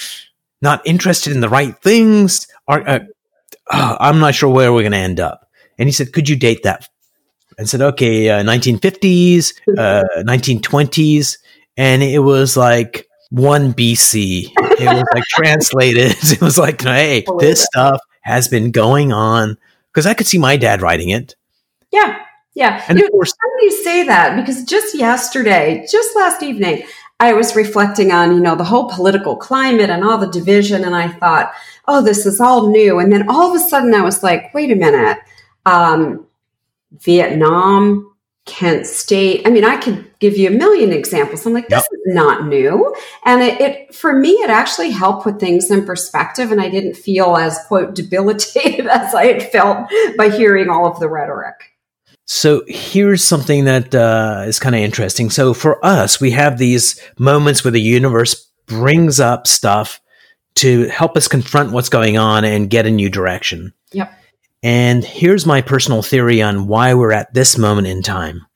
not 0.62 0.86
interested 0.86 1.32
in 1.32 1.40
the 1.40 1.48
right 1.48 1.76
things. 1.82 2.46
Are, 2.68 2.86
uh, 2.86 3.00
uh, 3.70 3.96
I'm 4.00 4.20
not 4.20 4.34
sure 4.34 4.50
where 4.52 4.72
we're 4.72 4.82
going 4.82 4.92
to 4.92 4.98
end 4.98 5.20
up. 5.20 5.48
And 5.78 5.88
he 5.88 5.92
said, 5.92 6.12
Could 6.12 6.28
you 6.28 6.36
date 6.36 6.62
that? 6.64 6.88
And 7.58 7.68
said, 7.68 7.80
Okay, 7.80 8.28
uh, 8.30 8.42
1950s, 8.42 9.52
1920s. 9.68 11.36
Uh, 11.36 11.40
and 11.76 12.02
it 12.02 12.20
was 12.20 12.56
like 12.56 13.08
1 13.30 13.74
BC. 13.74 14.50
It 14.56 14.86
was 14.86 15.06
like 15.14 15.24
translated. 15.24 16.16
It 16.22 16.40
was 16.40 16.58
like, 16.58 16.82
Hey, 16.82 17.24
this 17.38 17.64
stuff 17.64 18.00
has 18.22 18.48
been 18.48 18.70
going 18.70 19.12
on. 19.12 19.56
Because 19.92 20.06
I 20.06 20.14
could 20.14 20.26
see 20.26 20.38
my 20.38 20.56
dad 20.56 20.82
writing 20.82 21.10
it. 21.10 21.36
Yeah. 21.92 22.24
Yeah. 22.54 22.84
And 22.88 22.98
you, 22.98 23.06
of 23.06 23.10
course, 23.10 23.34
you 23.62 23.70
say 23.82 24.04
that 24.04 24.36
because 24.36 24.64
just 24.64 24.96
yesterday, 24.96 25.86
just 25.90 26.14
last 26.14 26.42
evening, 26.42 26.84
I 27.20 27.32
was 27.32 27.56
reflecting 27.56 28.12
on, 28.12 28.34
you 28.34 28.40
know, 28.40 28.54
the 28.54 28.64
whole 28.64 28.88
political 28.88 29.36
climate 29.36 29.90
and 29.90 30.04
all 30.04 30.18
the 30.18 30.30
division. 30.30 30.84
And 30.84 30.94
I 30.94 31.08
thought, 31.08 31.52
oh, 31.86 32.02
this 32.02 32.26
is 32.26 32.40
all 32.40 32.70
new. 32.70 32.98
And 32.98 33.12
then 33.12 33.28
all 33.28 33.50
of 33.50 33.56
a 33.60 33.64
sudden 33.64 33.94
I 33.94 34.02
was 34.02 34.22
like, 34.22 34.52
wait 34.54 34.70
a 34.70 34.76
minute. 34.76 35.18
Um, 35.66 36.26
Vietnam, 37.00 38.14
Kent 38.46 38.86
State. 38.86 39.46
I 39.46 39.50
mean, 39.50 39.64
I 39.64 39.76
could 39.76 40.10
give 40.18 40.36
you 40.36 40.48
a 40.48 40.52
million 40.52 40.92
examples. 40.92 41.46
I'm 41.46 41.54
like, 41.54 41.68
this 41.68 41.86
yep. 41.90 42.00
is 42.06 42.14
not 42.14 42.46
new. 42.46 42.94
And 43.24 43.42
it, 43.42 43.60
it, 43.60 43.94
for 43.94 44.12
me, 44.12 44.30
it 44.30 44.50
actually 44.50 44.90
helped 44.90 45.24
put 45.24 45.40
things 45.40 45.70
in 45.70 45.86
perspective. 45.86 46.52
And 46.52 46.60
I 46.60 46.68
didn't 46.68 46.94
feel 46.94 47.36
as, 47.36 47.58
quote, 47.66 47.94
debilitated 47.96 48.86
as 48.86 49.14
I 49.14 49.26
had 49.26 49.50
felt 49.50 49.88
by 50.16 50.28
hearing 50.28 50.68
all 50.68 50.86
of 50.86 51.00
the 51.00 51.08
rhetoric. 51.08 51.73
So 52.26 52.62
here's 52.66 53.22
something 53.22 53.66
that 53.66 53.94
uh, 53.94 54.44
is 54.46 54.58
kind 54.58 54.74
of 54.74 54.80
interesting. 54.80 55.30
So 55.30 55.52
for 55.52 55.84
us, 55.84 56.20
we 56.20 56.30
have 56.30 56.58
these 56.58 57.00
moments 57.18 57.64
where 57.64 57.70
the 57.70 57.80
universe 57.80 58.50
brings 58.66 59.20
up 59.20 59.46
stuff 59.46 60.00
to 60.56 60.88
help 60.88 61.16
us 61.16 61.28
confront 61.28 61.72
what's 61.72 61.88
going 61.88 62.16
on 62.16 62.44
and 62.44 62.70
get 62.70 62.86
a 62.86 62.90
new 62.90 63.10
direction. 63.10 63.72
Yep. 63.92 64.12
And 64.62 65.04
here's 65.04 65.44
my 65.44 65.60
personal 65.60 66.02
theory 66.02 66.40
on 66.40 66.66
why 66.66 66.94
we're 66.94 67.12
at 67.12 67.34
this 67.34 67.58
moment 67.58 67.86
in 67.86 68.02
time 68.02 68.46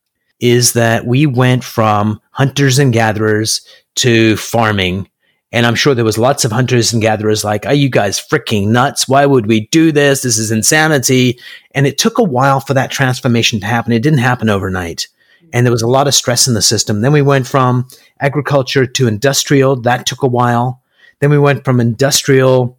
is 0.40 0.72
that 0.72 1.04
we 1.04 1.26
went 1.26 1.64
from 1.64 2.20
hunters 2.30 2.78
and 2.78 2.92
gatherers 2.92 3.66
to 3.96 4.36
farming 4.36 5.10
And 5.50 5.64
I'm 5.64 5.74
sure 5.74 5.94
there 5.94 6.04
was 6.04 6.18
lots 6.18 6.44
of 6.44 6.52
hunters 6.52 6.92
and 6.92 7.00
gatherers 7.00 7.42
like, 7.42 7.64
are 7.64 7.74
you 7.74 7.88
guys 7.88 8.20
freaking 8.20 8.68
nuts? 8.68 9.08
Why 9.08 9.24
would 9.24 9.46
we 9.46 9.66
do 9.68 9.92
this? 9.92 10.22
This 10.22 10.36
is 10.36 10.50
insanity. 10.50 11.38
And 11.74 11.86
it 11.86 11.96
took 11.96 12.18
a 12.18 12.24
while 12.24 12.60
for 12.60 12.74
that 12.74 12.90
transformation 12.90 13.60
to 13.60 13.66
happen. 13.66 13.92
It 13.92 14.02
didn't 14.02 14.18
happen 14.18 14.50
overnight. 14.50 15.08
And 15.54 15.64
there 15.64 15.72
was 15.72 15.82
a 15.82 15.88
lot 15.88 16.06
of 16.06 16.14
stress 16.14 16.46
in 16.46 16.52
the 16.52 16.60
system. 16.60 17.00
Then 17.00 17.12
we 17.12 17.22
went 17.22 17.46
from 17.46 17.88
agriculture 18.20 18.84
to 18.86 19.08
industrial. 19.08 19.76
That 19.80 20.04
took 20.04 20.22
a 20.22 20.28
while. 20.28 20.82
Then 21.20 21.30
we 21.30 21.38
went 21.38 21.64
from 21.64 21.80
industrial 21.80 22.78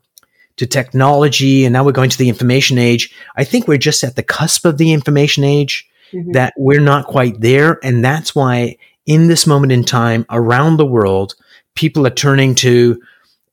to 0.58 0.68
technology. 0.68 1.66
And 1.66 1.74
now 1.74 1.84
we're 1.84 1.92
going 1.92 2.12
to 2.12 2.18
the 2.20 2.30
information 2.30 2.78
age. 2.78 3.12
I 3.36 3.46
think 3.46 3.68
we're 3.68 3.80
just 3.80 4.04
at 4.04 4.16
the 4.16 4.22
cusp 4.22 4.66
of 4.66 4.78
the 4.78 4.94
information 4.94 5.44
age 5.44 5.90
mm-hmm. 6.14 6.34
that 6.34 6.54
we're 6.56 6.82
not 6.82 7.08
quite 7.08 7.42
there. 7.42 7.80
And 7.84 8.06
that's 8.06 8.36
why 8.36 8.78
in 9.08 9.28
this 9.28 9.48
moment 9.48 9.72
in 9.72 9.84
time 9.84 10.28
around 10.30 10.78
the 10.78 10.86
world, 10.86 11.34
people 11.80 12.06
are 12.06 12.22
turning 12.28 12.56
to 12.56 13.02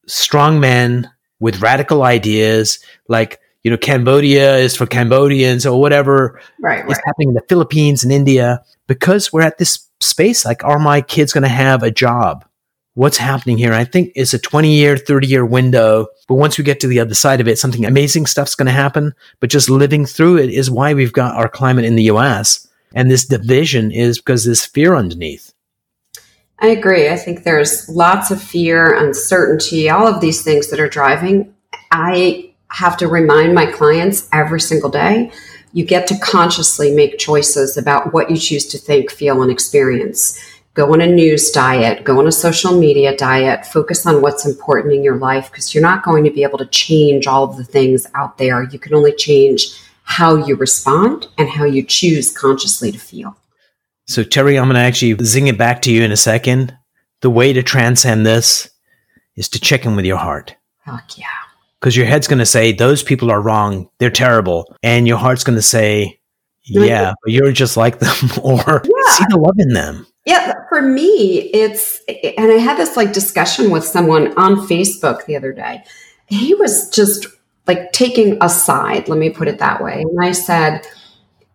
strong 0.09 0.59
men 0.59 1.09
with 1.39 1.63
radical 1.63 2.03
ideas 2.03 2.81
like 3.07 3.39
you 3.63 3.71
know 3.71 3.77
cambodia 3.77 4.57
is 4.57 4.75
for 4.75 4.85
cambodians 4.85 5.65
or 5.65 5.81
whatever 5.81 6.41
right, 6.61 6.81
is 6.81 6.97
right. 6.97 7.03
happening 7.07 7.29
in 7.29 7.35
the 7.35 7.49
philippines 7.49 8.03
and 8.03 8.13
india. 8.13 8.61
Because 8.89 9.33
we're 9.33 9.43
at 9.43 9.59
this 9.59 9.89
space 10.01 10.45
like 10.45 10.65
are 10.65 10.81
my 10.81 11.01
kids 11.01 11.33
going 11.33 11.43
to 11.43 11.49
have 11.67 11.85
a 11.85 11.91
job? 11.91 12.45
What's 12.95 13.19
happening 13.19 13.59
here? 13.59 13.73
I 13.73 13.85
think 13.85 14.13
it's 14.17 14.35
a 14.35 14.39
20 14.39 14.75
year 14.75 14.97
30 14.97 15.29
year 15.29 15.47
window 15.47 16.09
but 16.27 16.35
once 16.35 16.59
we 16.59 16.65
get 16.65 16.81
to 16.81 16.89
the 16.89 16.99
other 16.99 17.15
side 17.15 17.41
of 17.41 17.47
it 17.47 17.61
something 17.61 17.85
amazing 17.85 18.27
stuff's 18.27 18.57
going 18.57 18.67
to 18.67 18.83
happen. 18.85 19.15
But 19.39 19.51
just 19.51 19.71
living 19.71 20.05
through 20.05 20.39
it 20.39 20.51
is 20.51 20.69
why 20.69 20.95
we've 20.95 21.13
got 21.13 21.37
our 21.37 21.49
climate 21.49 21.85
in 21.85 21.95
the 21.95 22.11
us 22.11 22.67
and 22.93 23.09
this 23.09 23.25
division 23.25 23.93
is 23.93 24.19
because 24.19 24.45
there's 24.45 24.65
fear 24.65 24.97
underneath 24.97 25.53
I 26.59 26.69
agree. 26.69 27.09
I 27.09 27.17
think 27.17 27.43
there's 27.43 27.89
lots 27.89 28.31
of 28.31 28.43
fear, 28.43 28.95
uncertainty, 28.95 29.91
all 29.91 30.07
of 30.07 30.21
these 30.21 30.43
things 30.43 30.71
that 30.71 30.81
are 30.81 30.89
driving. 30.89 31.55
I 31.91 32.55
have 32.69 32.97
to 32.99 33.09
remind 33.09 33.55
my 33.55 33.67
clients 33.67 34.29
every 34.33 34.61
single 34.61 34.91
day 34.91 35.31
you 35.77 35.85
get 35.85 36.07
to 36.07 36.19
consciously 36.21 36.91
make 36.91 37.19
choices 37.19 37.77
about 37.77 38.15
what 38.15 38.31
you 38.31 38.37
choose 38.39 38.65
to 38.69 38.79
think, 38.79 39.11
feel, 39.11 39.43
and 39.43 39.53
experience. 39.53 40.41
Go 40.73 40.95
on 40.95 41.03
a 41.03 41.07
news 41.07 41.51
diet, 41.51 42.03
go 42.03 42.19
on 42.19 42.27
a 42.27 42.33
social 42.33 42.79
media 42.79 43.15
diet, 43.15 43.67
focus 43.67 44.07
on 44.07 44.23
what's 44.23 44.47
important 44.47 44.95
in 44.95 45.03
your 45.03 45.19
life 45.19 45.51
because 45.51 45.75
you're 45.75 45.83
not 45.83 46.03
going 46.03 46.25
to 46.25 46.31
be 46.31 46.43
able 46.43 46.57
to 46.57 46.67
change 46.69 47.27
all 47.27 47.45
of 47.45 47.59
the 47.59 47.65
things 47.65 48.07
out 48.15 48.39
there. 48.39 48.63
You 48.63 48.79
can 48.79 48.95
only 48.95 49.13
change 49.13 49.79
how 50.05 50.37
you 50.37 50.57
respond 50.57 51.29
and 51.37 51.47
how 51.47 51.65
you 51.65 51.83
choose 51.83 52.35
consciously 52.35 52.91
to 52.91 52.99
feel. 52.99 53.37
So, 54.07 54.23
Terry, 54.23 54.59
I'm 54.59 54.67
going 54.67 54.77
to 54.77 54.81
actually 54.81 55.17
zing 55.25 55.49
it 55.49 55.59
back 55.59 55.83
to 55.83 55.93
you 55.93 56.03
in 56.03 56.13
a 56.13 56.17
second. 56.17 56.77
The 57.23 57.31
way 57.31 57.53
to 57.53 57.63
transcend 57.63 58.25
this 58.25 58.71
is 59.35 59.49
to 59.51 59.61
check 59.61 59.85
in 59.85 59.97
with 59.97 60.05
your 60.05 60.17
heart. 60.17 60.55
Fuck 60.85 61.19
yeah. 61.19 61.27
Because 61.81 61.97
your 61.97 62.07
head's 62.07 62.29
going 62.29 62.39
to 62.39 62.47
say, 62.47 62.73
those 62.73 63.03
people 63.03 63.31
are 63.31 63.41
wrong. 63.41 63.91
They're 63.99 64.11
terrible. 64.11 64.75
And 64.83 65.09
your 65.09 65.19
heart's 65.19 65.45
going 65.45 65.57
to 65.57 65.63
say, 65.63 66.21
yeah, 66.63 67.15
but 67.23 67.33
you're 67.33 67.53
just 67.53 67.77
like 67.77 67.99
them 67.99 68.17
or 68.43 68.57
yeah. 68.57 69.13
see 69.13 69.25
the 69.29 69.39
love 69.39 69.57
in 69.59 69.73
them. 69.73 70.07
Yeah, 70.25 70.55
for 70.69 70.83
me, 70.83 71.51
it's, 71.53 72.01
and 72.09 72.51
I 72.51 72.57
had 72.57 72.79
this 72.79 72.97
like 72.97 73.13
discussion 73.13 73.71
with 73.71 73.85
someone 73.85 74.37
on 74.37 74.67
Facebook 74.67 75.25
the 75.27 75.37
other 75.37 75.53
day. 75.53 75.85
He 76.27 76.55
was 76.55 76.91
just 76.91 77.27
like 77.69 77.93
taking 77.93 78.39
a 78.41 78.49
side, 78.49 79.09
let 79.09 79.19
me 79.19 79.31
put 79.31 79.49
it 79.49 79.59
that 79.59 79.83
way. 79.83 80.03
And 80.03 80.25
I 80.25 80.33
said, 80.33 80.87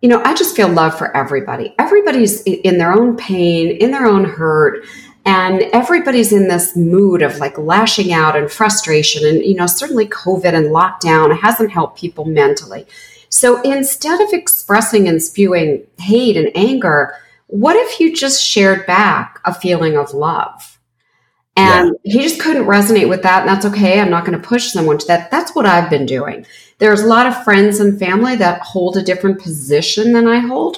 you 0.02 0.10
know, 0.10 0.22
I 0.24 0.34
just 0.34 0.56
feel 0.56 0.68
love 0.68 0.98
for 0.98 1.16
everybody. 1.16 1.76
Everybody's 1.78 2.42
in 2.42 2.78
their 2.80 2.92
own 2.92 3.16
pain, 3.18 3.70
in 3.70 3.92
their 3.92 4.06
own 4.08 4.26
hurt, 4.26 4.84
and 5.26 5.62
everybody's 5.74 6.34
in 6.34 6.48
this 6.48 6.76
mood 6.76 7.22
of 7.22 7.38
like 7.38 7.58
lashing 7.58 8.12
out 8.12 8.36
and 8.36 8.52
frustration. 8.52 9.26
And, 9.26 9.46
you 9.46 9.54
know, 9.54 9.68
certainly 9.68 10.08
COVID 10.08 10.54
and 10.54 10.68
lockdown 10.68 11.38
hasn't 11.38 11.72
helped 11.72 12.00
people 12.00 12.26
mentally. 12.26 12.88
So 13.30 13.62
instead 13.62 14.20
of 14.20 14.34
expressing 14.34 15.08
and 15.08 15.22
spewing 15.22 15.86
hate 16.00 16.36
and 16.36 16.50
anger, 16.56 17.14
what 17.48 17.76
if 17.76 18.00
you 18.00 18.16
just 18.16 18.44
shared 18.44 18.86
back 18.88 19.40
a 19.46 19.54
feeling 19.54 19.98
of 19.98 20.14
love? 20.14 20.80
And 21.62 21.95
yeah. 22.04 22.13
he 22.13 22.21
just 22.21 22.39
couldn't 22.41 22.65
resonate 22.65 23.10
with 23.10 23.24
that. 23.24 23.41
And 23.41 23.50
that's 23.50 23.65
okay. 23.65 24.00
I'm 24.00 24.10
not 24.10 24.26
going 24.26 24.39
to 24.39 24.47
push 24.47 24.71
someone 24.71 24.97
to 24.97 25.08
that. 25.08 25.32
That's 25.32 25.54
what 25.54 25.65
I've 25.65 25.89
been 25.89 26.06
doing. 26.06 26.45
There's 26.80 27.02
a 27.02 27.08
lot 27.08 27.28
of 27.28 27.43
friends 27.43 27.80
and 27.80 28.00
family 28.00 28.36
that 28.38 28.62
hold 28.62 28.97
a 28.97 29.04
different 29.04 29.41
position 29.41 30.13
than 30.13 30.28
I 30.28 30.39
hold. 30.39 30.78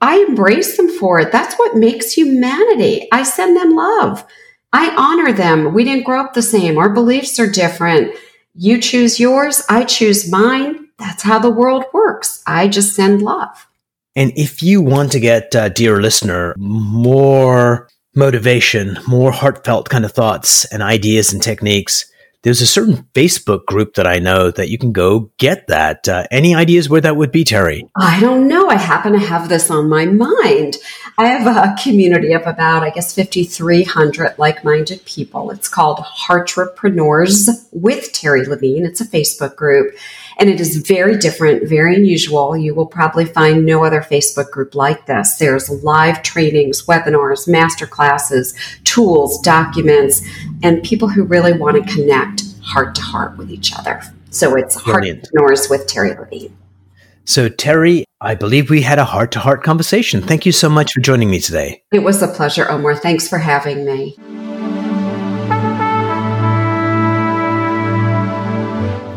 I 0.00 0.24
embrace 0.28 0.76
them 0.76 0.88
for 0.88 1.18
it. 1.18 1.32
That's 1.32 1.56
what 1.56 1.76
makes 1.76 2.12
humanity. 2.12 3.08
I 3.10 3.24
send 3.24 3.56
them 3.56 3.74
love. 3.74 4.24
I 4.72 4.94
honor 4.96 5.32
them. 5.32 5.74
We 5.74 5.84
didn't 5.84 6.04
grow 6.04 6.20
up 6.20 6.34
the 6.34 6.42
same. 6.42 6.78
Our 6.78 6.90
beliefs 6.90 7.40
are 7.40 7.50
different. 7.50 8.14
You 8.54 8.80
choose 8.80 9.18
yours. 9.18 9.64
I 9.68 9.84
choose 9.84 10.30
mine. 10.30 10.88
That's 10.98 11.22
how 11.22 11.38
the 11.38 11.50
world 11.50 11.84
works. 11.92 12.42
I 12.46 12.68
just 12.68 12.94
send 12.94 13.22
love. 13.22 13.66
And 14.14 14.32
if 14.36 14.62
you 14.62 14.82
want 14.82 15.12
to 15.12 15.20
get, 15.20 15.54
uh, 15.54 15.68
dear 15.68 16.00
listener, 16.00 16.54
more 16.58 17.88
motivation, 18.14 18.98
more 19.06 19.32
heartfelt 19.32 19.88
kind 19.88 20.04
of 20.04 20.12
thoughts 20.12 20.64
and 20.66 20.82
ideas 20.82 21.32
and 21.32 21.42
techniques, 21.42 22.10
there's 22.42 22.60
a 22.60 22.66
certain 22.66 23.04
Facebook 23.14 23.66
group 23.66 23.94
that 23.94 24.06
I 24.06 24.20
know 24.20 24.52
that 24.52 24.70
you 24.70 24.78
can 24.78 24.92
go 24.92 25.30
get 25.38 25.66
that. 25.66 26.08
Uh, 26.08 26.24
any 26.30 26.54
ideas 26.54 26.88
where 26.88 27.00
that 27.00 27.16
would 27.16 27.32
be, 27.32 27.42
Terry? 27.42 27.88
I 27.96 28.20
don't 28.20 28.46
know. 28.46 28.68
I 28.68 28.76
happen 28.76 29.12
to 29.12 29.18
have 29.18 29.48
this 29.48 29.70
on 29.70 29.88
my 29.88 30.06
mind. 30.06 30.76
I 31.18 31.26
have 31.26 31.46
a 31.48 31.74
community 31.82 32.32
of 32.32 32.42
about, 32.46 32.84
I 32.84 32.90
guess, 32.90 33.12
5,300 33.12 34.38
like 34.38 34.62
minded 34.62 35.04
people. 35.04 35.50
It's 35.50 35.68
called 35.68 35.98
Heartrepreneurs 35.98 37.66
with 37.72 38.12
Terry 38.12 38.46
Levine. 38.46 38.86
It's 38.86 39.00
a 39.00 39.06
Facebook 39.06 39.56
group 39.56 39.94
and 40.38 40.48
it 40.48 40.60
is 40.60 40.76
very 40.76 41.16
different, 41.16 41.68
very 41.68 41.96
unusual. 41.96 42.56
You 42.56 42.74
will 42.74 42.86
probably 42.86 43.24
find 43.24 43.66
no 43.66 43.84
other 43.84 44.00
Facebook 44.00 44.50
group 44.50 44.74
like 44.74 45.06
this. 45.06 45.36
There's 45.36 45.68
live 45.82 46.22
trainings, 46.22 46.86
webinars, 46.86 47.48
master 47.48 47.86
classes, 47.86 48.54
tools, 48.84 49.40
documents, 49.40 50.22
and 50.62 50.82
people 50.82 51.08
who 51.08 51.24
really 51.24 51.52
want 51.52 51.84
to 51.84 51.92
connect 51.92 52.44
heart 52.62 52.94
to 52.94 53.02
heart 53.02 53.36
with 53.36 53.50
each 53.50 53.76
other. 53.76 54.00
So 54.30 54.54
it's 54.54 54.80
Brilliant. 54.82 55.28
Heartrepreneurs 55.34 55.70
with 55.70 55.86
Terry 55.86 56.14
Levine. 56.14 56.56
So, 57.24 57.50
Terry, 57.50 58.04
I 58.22 58.34
believe 58.34 58.70
we 58.70 58.80
had 58.80 58.98
a 58.98 59.04
heart 59.04 59.32
to 59.32 59.38
heart 59.38 59.62
conversation. 59.62 60.22
Thank 60.22 60.46
you 60.46 60.52
so 60.52 60.70
much 60.70 60.92
for 60.92 61.00
joining 61.00 61.30
me 61.30 61.40
today. 61.40 61.82
It 61.92 61.98
was 61.98 62.22
a 62.22 62.28
pleasure, 62.28 62.66
Umar. 62.70 62.96
Thanks 62.96 63.28
for 63.28 63.36
having 63.36 63.84
me. 63.84 64.16